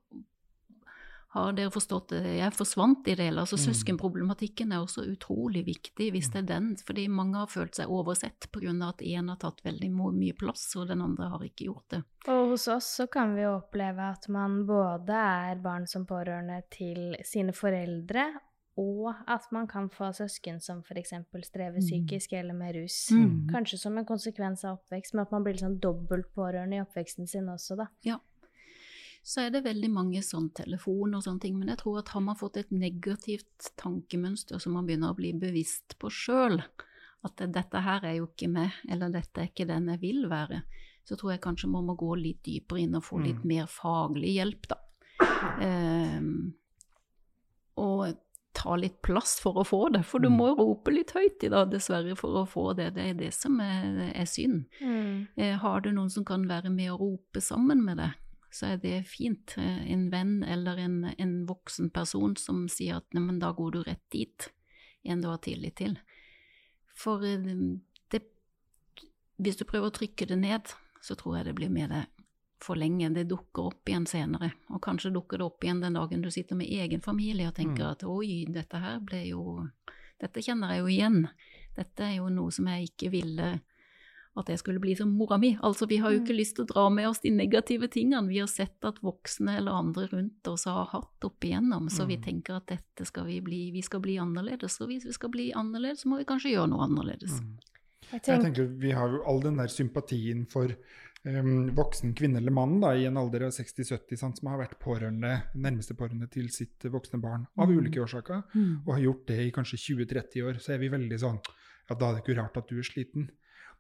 [1.33, 2.23] har dere forstått det?
[2.39, 3.41] Jeg forsvant i det hele.
[3.41, 3.73] Altså, Mm.
[3.73, 8.53] Søskenproblematikken er også utrolig viktig hvis det er den, fordi mange har følt seg oversett
[8.53, 8.89] pga.
[8.89, 12.05] at én har tatt veldig mye plass, og den andre har ikke gjort det.
[12.29, 17.17] Og hos oss så kan vi oppleve at man både er barn som pårørende til
[17.25, 18.35] sine foreldre,
[18.77, 21.13] og at man kan få søsken som f.eks.
[21.45, 21.87] strever Mm.
[21.87, 23.11] psykisk eller med rus.
[23.11, 23.49] Mm.
[23.51, 27.27] Kanskje som en konsekvens av oppvekst, men at man blir sånn dobbelt pårørende i oppveksten
[27.29, 27.87] sin også, da.
[29.25, 32.21] Så er det veldig mange sånn telefon og sånne ting, men jeg tror at har
[32.21, 36.61] man fått et negativt tankemønster som man begynner å bli bevisst på sjøl,
[37.25, 40.63] at dette her er jo ikke meg, eller dette er ikke den jeg vil være,
[41.05, 43.47] så tror jeg kanskje man må gå litt dypere inn og få litt Mm.
[43.47, 44.77] mer faglig hjelp, da.
[45.61, 46.55] Ehm,
[47.77, 48.17] og
[48.55, 50.37] ta litt plass for å få det, for du Mm.
[50.39, 52.95] må rope litt høyt i dag, dessverre, for å få det.
[52.95, 54.67] Det er det som er, er synd.
[55.37, 58.13] Eh, Har du noen som kan være med og rope sammen med deg,
[58.51, 59.55] så er det fint.
[59.57, 63.83] Eh, En venn eller en, en voksen person som sier at neimen, da går du
[63.83, 64.51] rett dit,
[65.05, 65.97] en du har tillit til.
[66.95, 67.39] For eh,
[68.11, 68.23] det,
[69.41, 72.07] hvis du prøver å trykke det ned, så tror jeg det blir med deg
[72.65, 73.13] for lenge.
[73.15, 76.57] Det dukker opp igjen senere, og kanskje dukker det opp igjen den dagen du sitter
[76.57, 77.91] med egen familie og tenker Mm.
[77.91, 79.69] at oi, dette her ble jo
[80.23, 81.29] Dette kjenner jeg jo igjen.
[81.75, 83.61] Dette er jo noe som jeg ikke ville
[84.37, 85.57] at jeg skulle bli som mora mi.
[85.61, 88.39] Altså, vi har jo ikke lyst til å dra med oss de negative tingene vi
[88.39, 92.23] har sett at voksne eller andre rundt oss har hatt opp igjennom, så vi Mm.
[92.23, 94.81] tenker at dette skal vi bli, vi skal bli annerledes.
[94.81, 97.41] Og hvis vi skal bli annerledes, så må vi kanskje gjøre noe annerledes.
[97.41, 97.59] Mm.
[98.13, 100.69] Jeg Jeg tenker, tenker Vi har jo all den der sympatien for
[101.25, 105.95] voksen kvinne eller mann da, i en alder av 60-70 som har vært pårørende, nærmeste
[105.95, 107.79] pårørende til sitt voksne barn av Mm.
[107.79, 108.43] ulike årsaker,
[108.87, 111.39] og har gjort det i kanskje 20-30 år, så er vi veldig sånn
[111.91, 113.29] Ja, da er det ikke rart at du er sliten.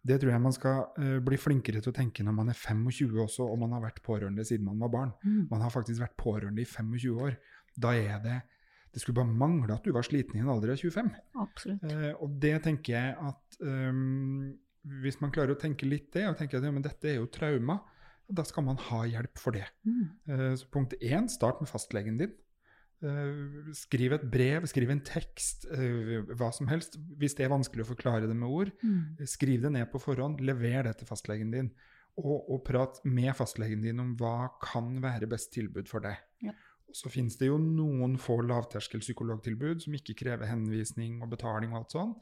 [0.04, 3.18] Det tror jeg man skal uh, bli flinkere til å tenke når man er 25
[3.22, 5.12] også, og man har vært pårørende siden man var barn.
[5.24, 5.46] Mm.
[5.50, 7.36] Man har faktisk vært pårørende i 25 år.
[7.78, 8.42] Da er det
[8.92, 11.06] Det skulle bare mangle at du var sliten i en alder av 25.
[11.40, 11.84] Absolutt.
[11.84, 14.52] Eh, og det tenker jeg at ehm,
[15.02, 17.28] hvis man klarer å tenke litt det, og tenker at ja, men dette er jo
[17.30, 17.80] trauma,
[18.32, 19.66] da skal man ha hjelp for det.
[19.84, 20.04] Mm.
[20.28, 22.32] Eh, så punkt én, start med fastlegen din.
[23.02, 26.96] Eh, skriv et brev, skriv en tekst, eh, hva som helst.
[27.18, 29.16] Hvis det er vanskelig å forklare det med ord, Mm.
[29.26, 31.72] skriv det ned på forhånd, lever det til fastlegen din.
[32.18, 36.16] Og, og prat med fastlegen din om hva kan være best tilbud for deg.
[36.42, 36.52] Ja.
[36.88, 41.72] Og Så finnes det jo noen få lavterskel psykologtilbud som ikke krever henvisning og betaling
[41.72, 42.14] og alt sånn.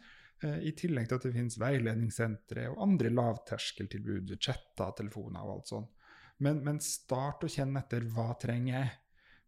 [0.44, 5.72] Eh, I tillegg til at det finnes veiledningssentre og andre lavterskeltilbud, chatter, telefoner og alt
[5.74, 5.96] sånt.
[6.40, 8.92] Men, men start å kjenne etter hva trenger jeg,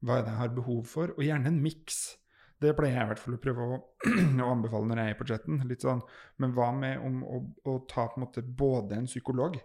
[0.05, 2.03] hva er det jeg har behov for, og gjerne en miks.
[2.63, 3.79] Det pleier jeg i hvert fall å prøve å,
[4.45, 5.63] å anbefale når jeg er på chatten.
[5.71, 6.03] Litt sånn,
[6.43, 7.41] men hva med om å,
[7.73, 9.57] å ta på en måte både en psykolog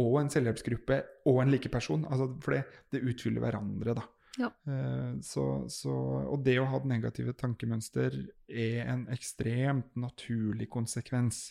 [0.00, 1.00] og en selvhjelpsgruppe
[1.30, 2.04] og en likeperson?
[2.12, 4.04] Altså, for det, det utfyller hverandre, da.
[4.38, 4.50] Ja.
[4.66, 5.94] Eh, så, så,
[6.30, 8.14] og det å ha negative tankemønster
[8.48, 11.48] er en ekstremt naturlig konsekvens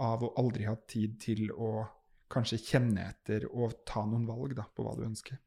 [0.00, 1.84] av å aldri ha tid til å
[2.30, 5.38] kanskje kjenne etter og ta noen valg da, på hva du ønsker.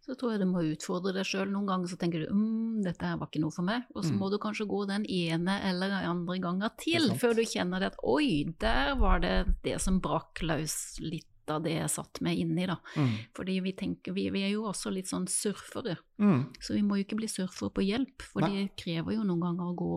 [0.00, 1.50] Så tror jeg du må utfordre deg sjøl.
[1.52, 3.84] Noen ganger så tenker du mm, dette her var ikke noe for meg.
[3.94, 4.18] Og så Mm.
[4.22, 7.98] må du kanskje gå den ene eller andre gangen til før du kjenner det at
[8.02, 10.74] oi, der var det det som brakk løs
[11.04, 12.76] litt det jeg satt meg inni, da.
[12.96, 13.14] Mm.
[13.36, 15.96] Fordi vi tenker, vi, vi er jo også litt sånn surfere.
[16.22, 16.44] Mm.
[16.60, 18.52] Så vi må jo ikke bli surfere på hjelp, for Nei.
[18.52, 19.94] det krever jo noen ganger å gå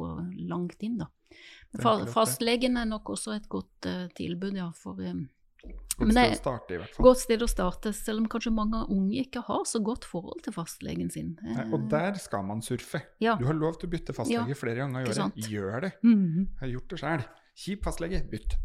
[0.49, 1.11] langt inn, da.
[1.81, 5.15] Fa fastlegen er nok også et godt uh, tilbud, ja, for eh,
[5.93, 7.05] Godt Men sted å starte, i hvert fall.
[7.05, 10.55] Godt sted å starte, selv om kanskje mange unge ikke har så godt forhold til
[10.55, 11.35] fastlegen sin.
[11.45, 13.03] Nei, og der skal man surfe.
[13.23, 13.37] Ja.
[13.39, 15.49] Du har lov til å bytte fastlege Ja, flere ganger i året.
[15.53, 15.91] Gjør det.
[16.01, 16.47] Mhm.
[16.49, 17.25] Jeg har gjort det sjøl.
[17.63, 18.57] Kjip fastlege, bytt.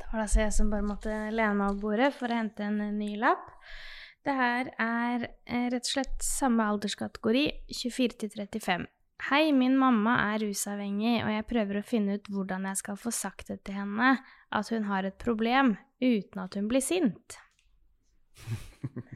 [0.11, 3.13] var altså jeg som bare måtte lene meg over bordet for å hente en ny
[3.19, 3.53] lapp.
[4.21, 8.89] Det her er eh, rett og slett samme alderskategori, 24 til 35.
[9.29, 13.13] Hei, min mamma er rusavhengig, og jeg prøver å finne ut hvordan jeg skal få
[13.13, 14.15] sagt det til henne
[14.51, 17.37] at hun har et problem, uten at hun blir sint.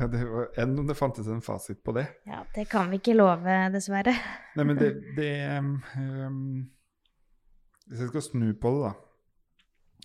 [0.00, 2.06] Ja, det var, enn om det fantes en fasit på det.
[2.26, 4.14] Ja, det kan vi ikke love, dessverre.
[4.56, 6.62] Nei, men det, det um,
[7.86, 9.11] Hvis jeg skal snu på det, da.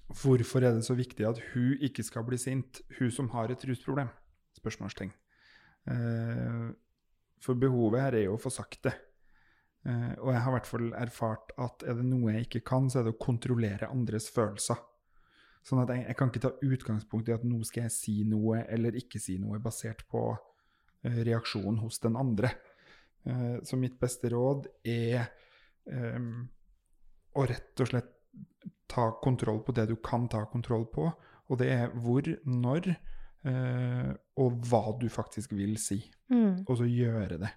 [0.07, 3.63] Hvorfor er det så viktig at hun ikke skal bli sint, hun som har et
[3.67, 4.09] rusproblem?
[4.55, 5.11] Spørsmålstegn.
[5.91, 6.67] Eh,
[7.43, 8.95] for behovet her er jo å få sagt det.
[9.87, 12.87] Eh, og jeg har i hvert fall erfart at er det noe jeg ikke kan,
[12.89, 14.79] så er det å kontrollere andres følelser.
[15.67, 18.63] Sånn at jeg, jeg kan ikke ta utgangspunkt i at nå skal jeg si noe
[18.71, 22.53] eller ikke si noe basert på eh, reaksjonen hos den andre.
[23.27, 25.27] Eh, så mitt beste råd er
[25.91, 26.29] eh,
[27.35, 28.13] å rett og slett
[28.87, 31.09] ta kontroll på det du kan ta kontroll på.
[31.47, 34.11] Og det er hvor, når eh,
[34.41, 36.01] og hva du faktisk vil si.
[36.33, 36.65] Mm.
[36.67, 37.53] Og så gjøre det.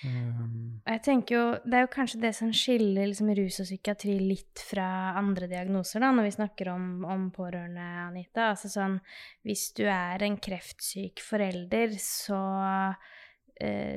[0.00, 4.14] Um, jeg tenker jo, Det er jo kanskje det som skiller liksom, rus og psykiatri
[4.22, 8.50] litt fra andre diagnoser, da, når vi snakker om, om pårørende, Anita.
[8.54, 8.96] Altså sånn,
[9.44, 12.40] Hvis du er en kreftsyk forelder, så,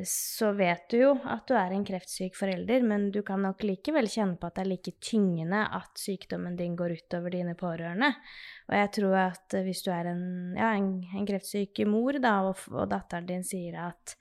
[0.04, 4.10] så vet du jo at du er en kreftsyk forelder, men du kan nok likevel
[4.12, 8.10] kjenne på at det er like tyngende at sykdommen din går utover dine pårørende.
[8.68, 10.26] Og jeg tror at eh, hvis du er en,
[10.60, 14.18] ja, en, en kreftsyk mor, da, og, og datteren din sier at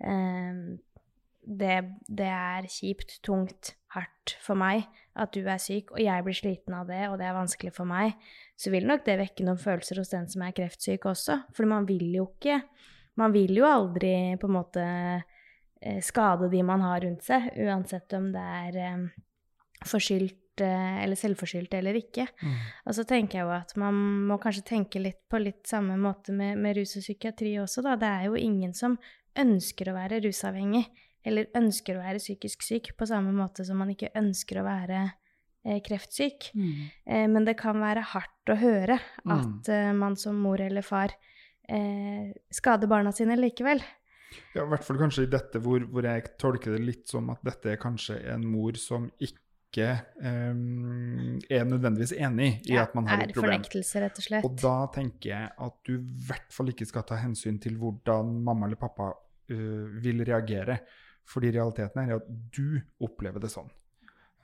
[0.00, 0.64] eh,
[1.46, 1.76] det,
[2.08, 4.84] det er kjipt, tungt, hardt for meg
[5.16, 7.88] at du er syk, og jeg blir sliten av det, og det er vanskelig for
[7.88, 8.16] meg,
[8.60, 11.38] så vil nok det vekke noen følelser hos den som er kreftsyk også.
[11.56, 12.60] For man vil jo ikke
[13.16, 18.12] Man vil jo aldri på en måte eh, skade de man har rundt seg, uansett
[18.18, 19.06] om det er eh,
[19.86, 22.26] forskyldt eh, eller selvforskyldt eller ikke.
[22.42, 22.56] mm.
[22.86, 23.98] Og så tenker jeg jo at man
[24.28, 27.96] må kanskje tenke litt på litt samme måte med, med rus og psykiatri også, da.
[28.00, 28.98] Det er jo ingen som
[29.36, 30.86] ønsker å være rusavhengig,
[31.26, 35.00] eller ønsker å være psykisk syk, på samme måte som man ikke ønsker å være
[35.66, 36.52] eh, kreftsyk.
[36.54, 36.74] Mm.
[37.04, 39.32] Eh, men det kan være hardt å høre Mm.
[39.34, 41.12] at eh, man som mor eller far
[41.68, 43.82] eh, skader barna sine likevel.
[44.54, 47.42] Ja, I hvert fall kanskje i dette hvor, hvor jeg tolker det litt som at
[47.46, 53.22] dette er kanskje en mor som ikke eh, er nødvendigvis enig i at man har
[53.22, 53.56] er et problem.
[53.60, 54.48] fornektelse, rett og slett.
[54.48, 58.36] Og da tenker jeg at du i hvert fall ikke skal ta hensyn til hvordan
[58.46, 60.80] mamma eller pappa uh, vil reagere.
[61.26, 63.70] Fordi realiteten er at du opplever det sånn.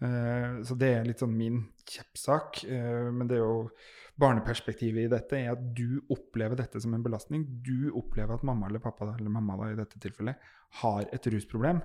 [0.02, 2.64] Eh, så det er litt sånn min kjeppsak.
[2.66, 3.70] eh, men det er jo
[4.18, 7.44] barneperspektivet i dette er at du opplever dette som en belastning.
[7.62, 10.36] Du opplever at mamma eller pappa, eller mamma da i dette tilfellet,
[10.82, 11.82] har et rusproblem.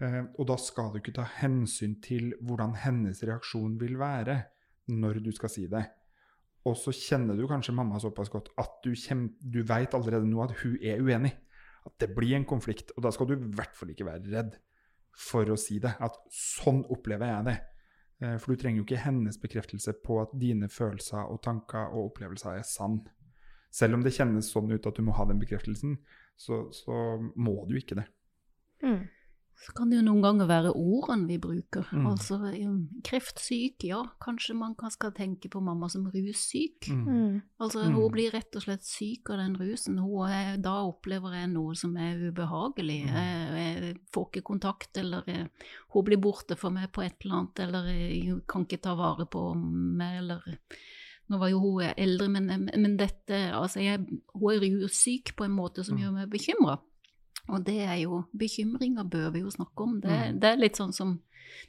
[0.00, 4.42] Eh, og da skal du ikke ta hensyn til hvordan hennes reaksjon vil være
[4.92, 5.86] når du skal si det.
[6.66, 10.42] Og så kjenner du kanskje mamma såpass godt at du, kjem, du vet allerede nå
[10.42, 11.32] at hun er uenig.
[11.86, 12.90] At det blir en konflikt.
[12.96, 14.56] Og da skal du i hvert fall ikke være redd
[15.16, 15.94] for å si det.
[16.00, 17.56] At sånn opplever jeg det.
[18.22, 22.12] Eh, For du trenger jo ikke hennes bekreftelse på at dine følelser og tanker og
[22.12, 23.00] opplevelser er sann.
[23.72, 25.98] Selv om det kjennes sånn ut at du må ha den bekreftelsen,
[26.36, 28.06] så, så må du ikke det.
[28.84, 29.02] Mm.
[29.64, 31.86] Så kan det jo noen ganger være ordene vi bruker.
[31.92, 32.06] Mm.
[32.10, 32.36] Altså
[33.06, 36.88] kreftsyk, ja, kanskje man kan skal tenke på mamma som russyk.
[36.92, 37.06] Mm.
[37.06, 37.42] Mm.
[37.60, 37.94] Altså Mm.
[37.94, 39.98] hun blir rett og slett syk av den rusen.
[39.98, 43.00] Hun er, da opplever jeg noe som er ubehagelig.
[43.06, 43.14] Mm.
[43.16, 45.48] Jeg, jeg får ikke kontakt, eller jeg,
[45.94, 49.26] hun blir borte for meg på et eller annet, eller jeg kan ikke ta vare
[49.26, 50.42] på meg, eller
[51.28, 53.98] nå var jo hun eldre, men, men dette altså jeg,
[54.34, 56.02] Hun er russyk på en måte som Mm.
[56.04, 56.78] gjør meg bekymra.
[57.48, 60.00] Og det er jo Bekymringer bør vi jo snakke om.
[60.00, 60.40] Det, Mm.
[60.40, 61.20] det er litt sånn som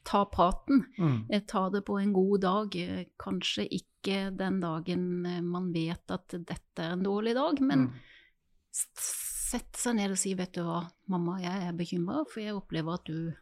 [0.03, 0.85] ta praten.
[0.97, 1.25] Mm.
[1.29, 2.75] Eh, Ta det på en god dag.
[2.75, 7.87] Eh, Kanskje ikke den dagen eh, man vet at dette er en dårlig dag, men
[7.87, 7.93] Mm.
[8.71, 12.93] sette seg ned og si, vet du hva, mamma, jeg er bekymra, for jeg opplever
[12.93, 13.33] at du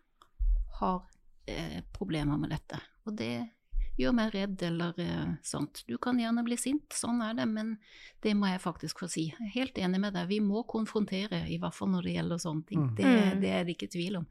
[0.79, 1.01] har
[1.47, 2.79] eh, problemer med dette.
[3.07, 3.49] Og det
[3.97, 5.83] gjør meg redd, eller eh, sånt.
[5.87, 7.77] Du kan gjerne bli sint, sånn er det, men
[8.25, 9.27] det må jeg faktisk få si.
[9.31, 12.41] Jeg er helt enig med deg, vi må konfrontere, i hvert fall når det gjelder
[12.43, 12.81] sånne ting.
[12.89, 12.95] Mm.
[12.97, 13.39] Det, Mm.
[13.41, 14.25] det er det ikke tvil om.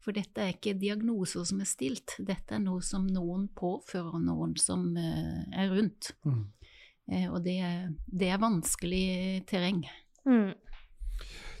[0.00, 4.54] For dette er ikke diagnoser som er stilt, dette er noe som noen påfører noen
[4.56, 6.12] som eh, er rundt.
[6.24, 6.44] Mm.
[7.10, 9.82] Eh, og det, er- det er vanskelig terreng.
[10.28, 10.54] Mm.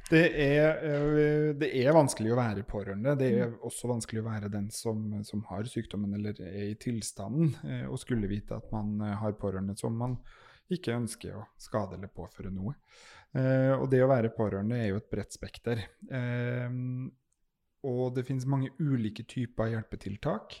[0.08, 3.12] Det er, øh, det er vanskelig å være pårørende.
[3.20, 7.50] Det er også vanskelig å være den som, som har sykdommen eller er i tilstanden,
[7.68, 10.16] eh, og skulle vite at man eh, har pårørende som man
[10.72, 12.72] ikke ønsker å skade eller påføre noe.
[13.36, 15.84] Eh, Og det å være pårørende er jo et bredt spekter.
[16.10, 16.70] Eh,
[17.84, 20.56] Og det finnes mange ulike typer hjelpetiltak.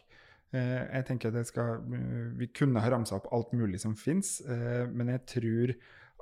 [0.52, 3.96] Eh, Jeg tenker at jeg skal, eh, Vi kunne ha ramsa opp alt mulig som
[3.96, 5.74] fins, men jeg tror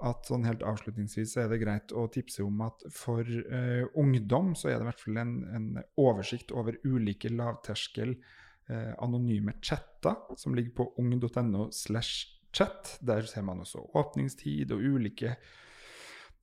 [0.05, 4.71] at sånn helt avslutningsvis er det greit å tipse om at for eh, ungdom så
[4.71, 5.69] er det i hvert fall en, en
[6.03, 12.99] oversikt over ulike lavterskel eh, anonyme chatter som ligger på ung.no slash chat.
[13.01, 15.37] Der ser man også åpningstid og ulike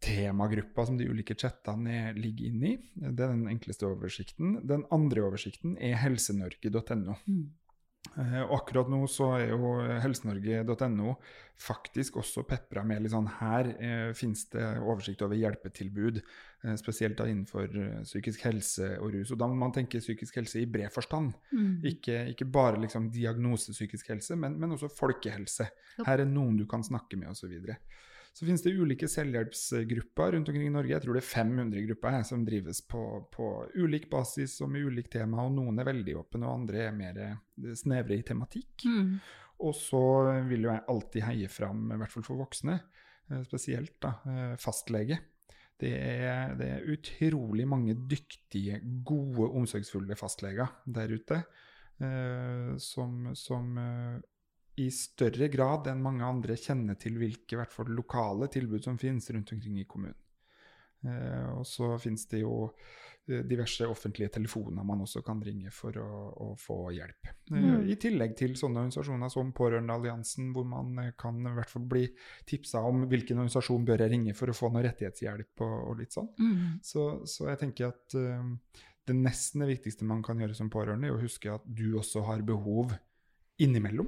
[0.04, 2.78] temagrupper som de ulike chattene er, ligger inne i.
[2.96, 4.58] Det er den enkleste oversikten.
[4.68, 7.16] Den andre oversikten er helsenorge.no.
[7.30, 7.46] Mm.
[8.18, 11.16] Eh, Og akkurat nå så er jo helsenorge.no
[11.64, 17.18] faktisk også pepra med litt sånn Her eh, finnes det oversikt over hjelpetilbud, eh, spesielt
[17.20, 19.32] da innenfor eh, psykisk helse og rus.
[19.32, 21.34] Og da må man tenke psykisk helse i bred forstand.
[21.54, 21.76] Mm.
[21.94, 25.70] Ikke, ikke bare liksom diagnose psykisk helse, men, men også folkehelse.
[26.04, 27.54] Her er noen du kan snakke med, osv.
[28.34, 30.96] Så, finnes det ulike selvhjelpsgrupper rundt omkring i Norge.
[30.96, 33.02] Jeg tror det er 500 grupper her, som drives på,
[33.34, 35.44] på ulik basis og med ulikt tema.
[35.46, 38.88] og Noen er veldig åpne, og andre er mer eh, snevre i tematikk.
[38.90, 39.20] Mm.
[39.64, 40.02] Og så
[40.50, 42.80] vil jo jeg alltid heie fram, i hvert fall for voksne,
[43.30, 45.20] eh, spesielt da, eh, fastlege.
[45.84, 51.44] Det er, det er utrolig mange dyktige, gode, omsorgsfulle fastleger der ute.
[52.02, 53.78] eh, som som
[54.82, 59.30] i større grad enn mange andre kjenner til hvilke hvert fall lokale tilbud som finnes
[59.34, 60.18] rundt omkring i kommunen.
[61.04, 62.70] Eh, og så finnes det jo
[63.28, 67.30] eh, diverse offentlige telefoner man også kan ringe for å, å få hjelp.
[67.52, 67.84] Eh, Mm.
[67.92, 72.08] I tillegg til sånne organisasjoner som Pårørendealliansen, hvor man eh, kan i hvert fall bli
[72.50, 76.16] tipsa om hvilken organisasjon bør jeg ringe for å få noe rettighetshjelp og, og litt
[76.16, 76.32] sånn.
[76.40, 76.82] Mm.
[76.82, 81.12] Så, så jeg tenker at eh, det nesten det viktigste man kan gjøre som pårørende,
[81.12, 82.96] er å huske at du også har behov
[83.62, 84.08] innimellom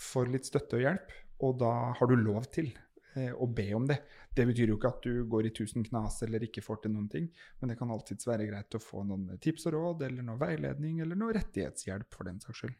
[0.00, 1.14] for litt støtte og hjelp,
[1.46, 2.70] og da har du lov til
[3.16, 3.98] eh, å be om det.
[4.36, 7.08] Det betyr jo ikke at du går i tusen knas eller ikke får til noen
[7.12, 7.30] ting,
[7.60, 11.00] men det kan alltids være greit å få noen tips og råd, eller noe veiledning,
[11.04, 12.78] eller noe rettighetshjelp for den saks skyld.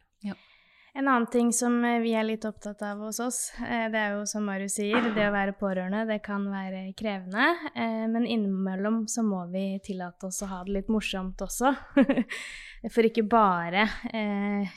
[0.97, 4.15] En annen ting som eh, vi er litt opptatt av hos oss, eh, det er
[4.15, 7.51] jo som Marius sier, det å være pårørende, det kan være krevende.
[7.75, 11.75] eh, Men innimellom så må vi tillate oss å ha det litt morsomt også.
[12.95, 13.85] For ikke bare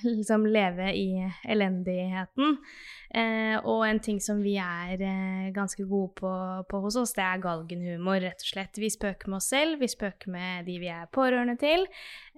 [0.05, 2.59] liksom leve i elendigheten.
[3.11, 6.31] Eh, og en ting som vi er eh, ganske gode på,
[6.71, 8.79] på hos oss, det er galgenhumor, rett og slett.
[8.79, 11.87] Vi spøker med oss selv, vi spøker med de vi er pårørende til.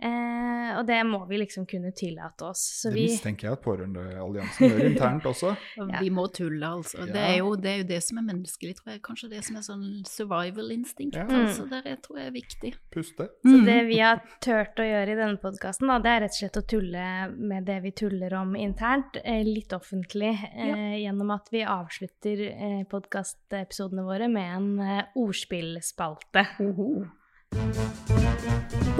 [0.02, 2.62] Eh, og det må vi liksom kunne tillate oss.
[2.80, 5.52] Så det vi mistenker jeg at Pårørendealliansen gjør internt også.
[5.82, 5.98] Ja.
[6.00, 7.04] Vi må tulle, altså.
[7.08, 9.00] Det, er jo, det er jo det som er menneskelig, tror jeg.
[9.04, 11.16] Kanskje det som er sånn survival instinct.
[11.18, 11.24] Ja.
[11.26, 12.72] Altså, det er, tror jeg er viktig.
[12.94, 13.26] Puste.
[13.42, 13.64] Så Mm.
[13.66, 16.64] det vi har turt å gjøre i denne podkasten, det er rett og slett å
[16.72, 17.06] tulle
[17.36, 20.32] med det vi tuller om internt, eh, litt offentlig,
[20.62, 26.46] eh, gjennom at vi avslutter eh, podkastepisodene våre med en eh, ordspillspalte.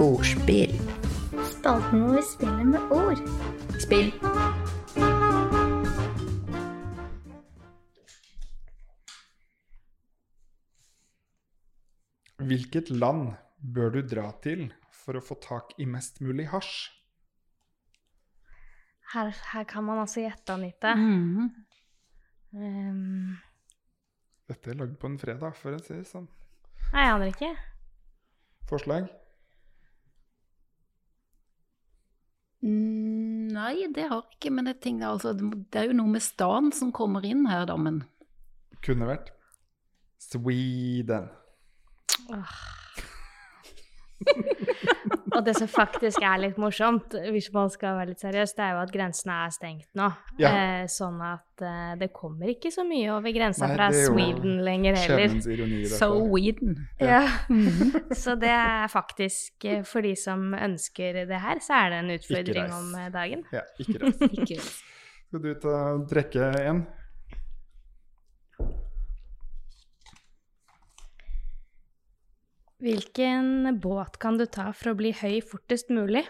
[0.03, 0.75] Ordspill.
[1.49, 3.23] Spalten hvor vi spiller med ord.
[3.81, 4.11] Spill.
[12.43, 13.31] Hvilket land
[13.63, 17.02] bør du dra til for å få tak i mest mulig hasj?
[19.13, 20.95] Her, her kan man altså gjette, Anita.
[20.95, 21.49] Mhm.
[22.53, 23.37] Um,
[24.49, 26.27] Dette er lagd på en fredag, for å si det sånn.
[26.93, 27.51] nei, jeg aner ikke.
[28.69, 29.07] Forslag?
[32.63, 35.93] Mm, Nei, det har jeg ikke, men jeg tenker altså, det må- det er jo
[35.97, 38.03] noe med stan som kommer inn her, da, men
[38.81, 39.29] Kunne vært
[40.19, 41.29] Sweden.
[42.29, 42.53] Åh.
[45.33, 48.75] Og det som faktisk er litt morsomt, hvis man skal være litt seriøs, det er
[48.75, 50.09] jo at grensene er stengt nå.
[50.41, 50.51] Ja.
[50.51, 54.99] Eh, sånn at eh, det kommer ikke så mye over grensa Nei, fra Sweden lenger
[55.01, 55.35] heller.
[55.91, 56.77] So Weeden.
[57.01, 57.23] Ja.
[58.23, 62.17] Så det er faktisk, eh, for de som ønsker det her, så er det en
[62.17, 63.45] utfordring om eh, dagen.
[63.53, 64.27] Ja, ikke reis.
[64.29, 64.73] Ikke reis.
[65.33, 65.77] Skal du ta
[66.11, 66.85] trekke en?
[72.83, 76.25] Hvilken båt kan du ta for å bli høy fortest mulig?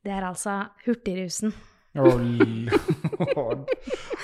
[0.00, 0.54] Det er altså
[0.86, 1.52] Hurtigrusen.
[1.92, 3.68] Lord.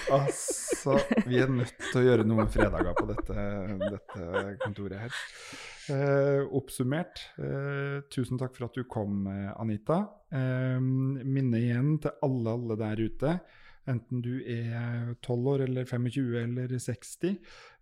[0.08, 0.96] Altså,
[1.26, 3.46] vi er nødt til å gjøre noen fredager på dette,
[3.82, 5.20] dette kontoret her.
[5.92, 10.00] Eh, oppsummert, eh, tusen takk for at du kom, eh, Anita.
[10.32, 13.36] Eh, minne igjen til alle, alle der ute.
[13.86, 17.36] Enten du er 12 år eller 25 eller 60.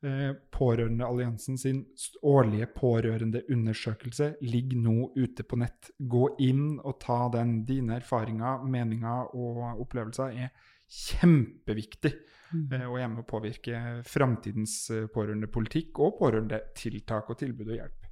[0.04, 1.80] Eh, Pårørendealliansen sin
[2.22, 5.90] årlige pårørendeundersøkelse ligger nå ute på nett.
[5.98, 7.62] Gå inn og ta den.
[7.64, 10.52] Dine erfaringer, meninger og opplevelser er
[10.94, 17.78] kjempeviktig eh, og er med å påvirke framtidens eh, pårørendepolitikk og pårørendetiltak og tilbud og
[17.80, 18.03] hjelp.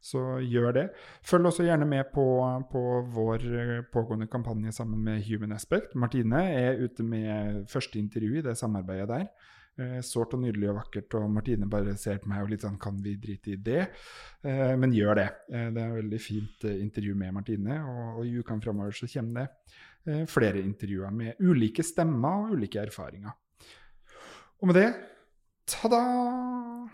[0.00, 0.86] Så gjør det.
[1.26, 2.24] Følg også gjerne med på,
[2.70, 5.94] på vår eh, pågående kampanje sammen med Human Aspect.
[5.94, 9.28] Martine er ute med første intervju i det samarbeidet der.
[9.76, 12.78] Eh, sårt og nydelig og vakkert, og Martine bare ser på meg og litt sånn
[12.80, 13.82] Kan vi drite i det?
[14.40, 15.26] Eh, men gjør det.
[15.52, 18.96] Eh, det er et veldig fint eh, intervju med Martine, og, og i ukene framover
[18.96, 19.74] så kommer det
[20.14, 23.36] eh, flere intervjuer med ulike stemmer og ulike erfaringer.
[24.62, 24.88] Og med det
[25.68, 26.02] ta-da!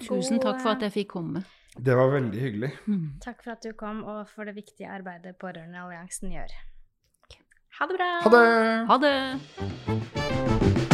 [0.02, 1.44] Tusen takk for at jeg fikk komme.
[1.76, 2.70] Det var veldig hyggelig.
[3.24, 6.52] Takk for at du kom, og for det viktige arbeidet Pårørendealliansen gjør.
[7.80, 8.10] Ha det bra!
[8.26, 8.46] Ha det!
[8.92, 10.91] Ha det!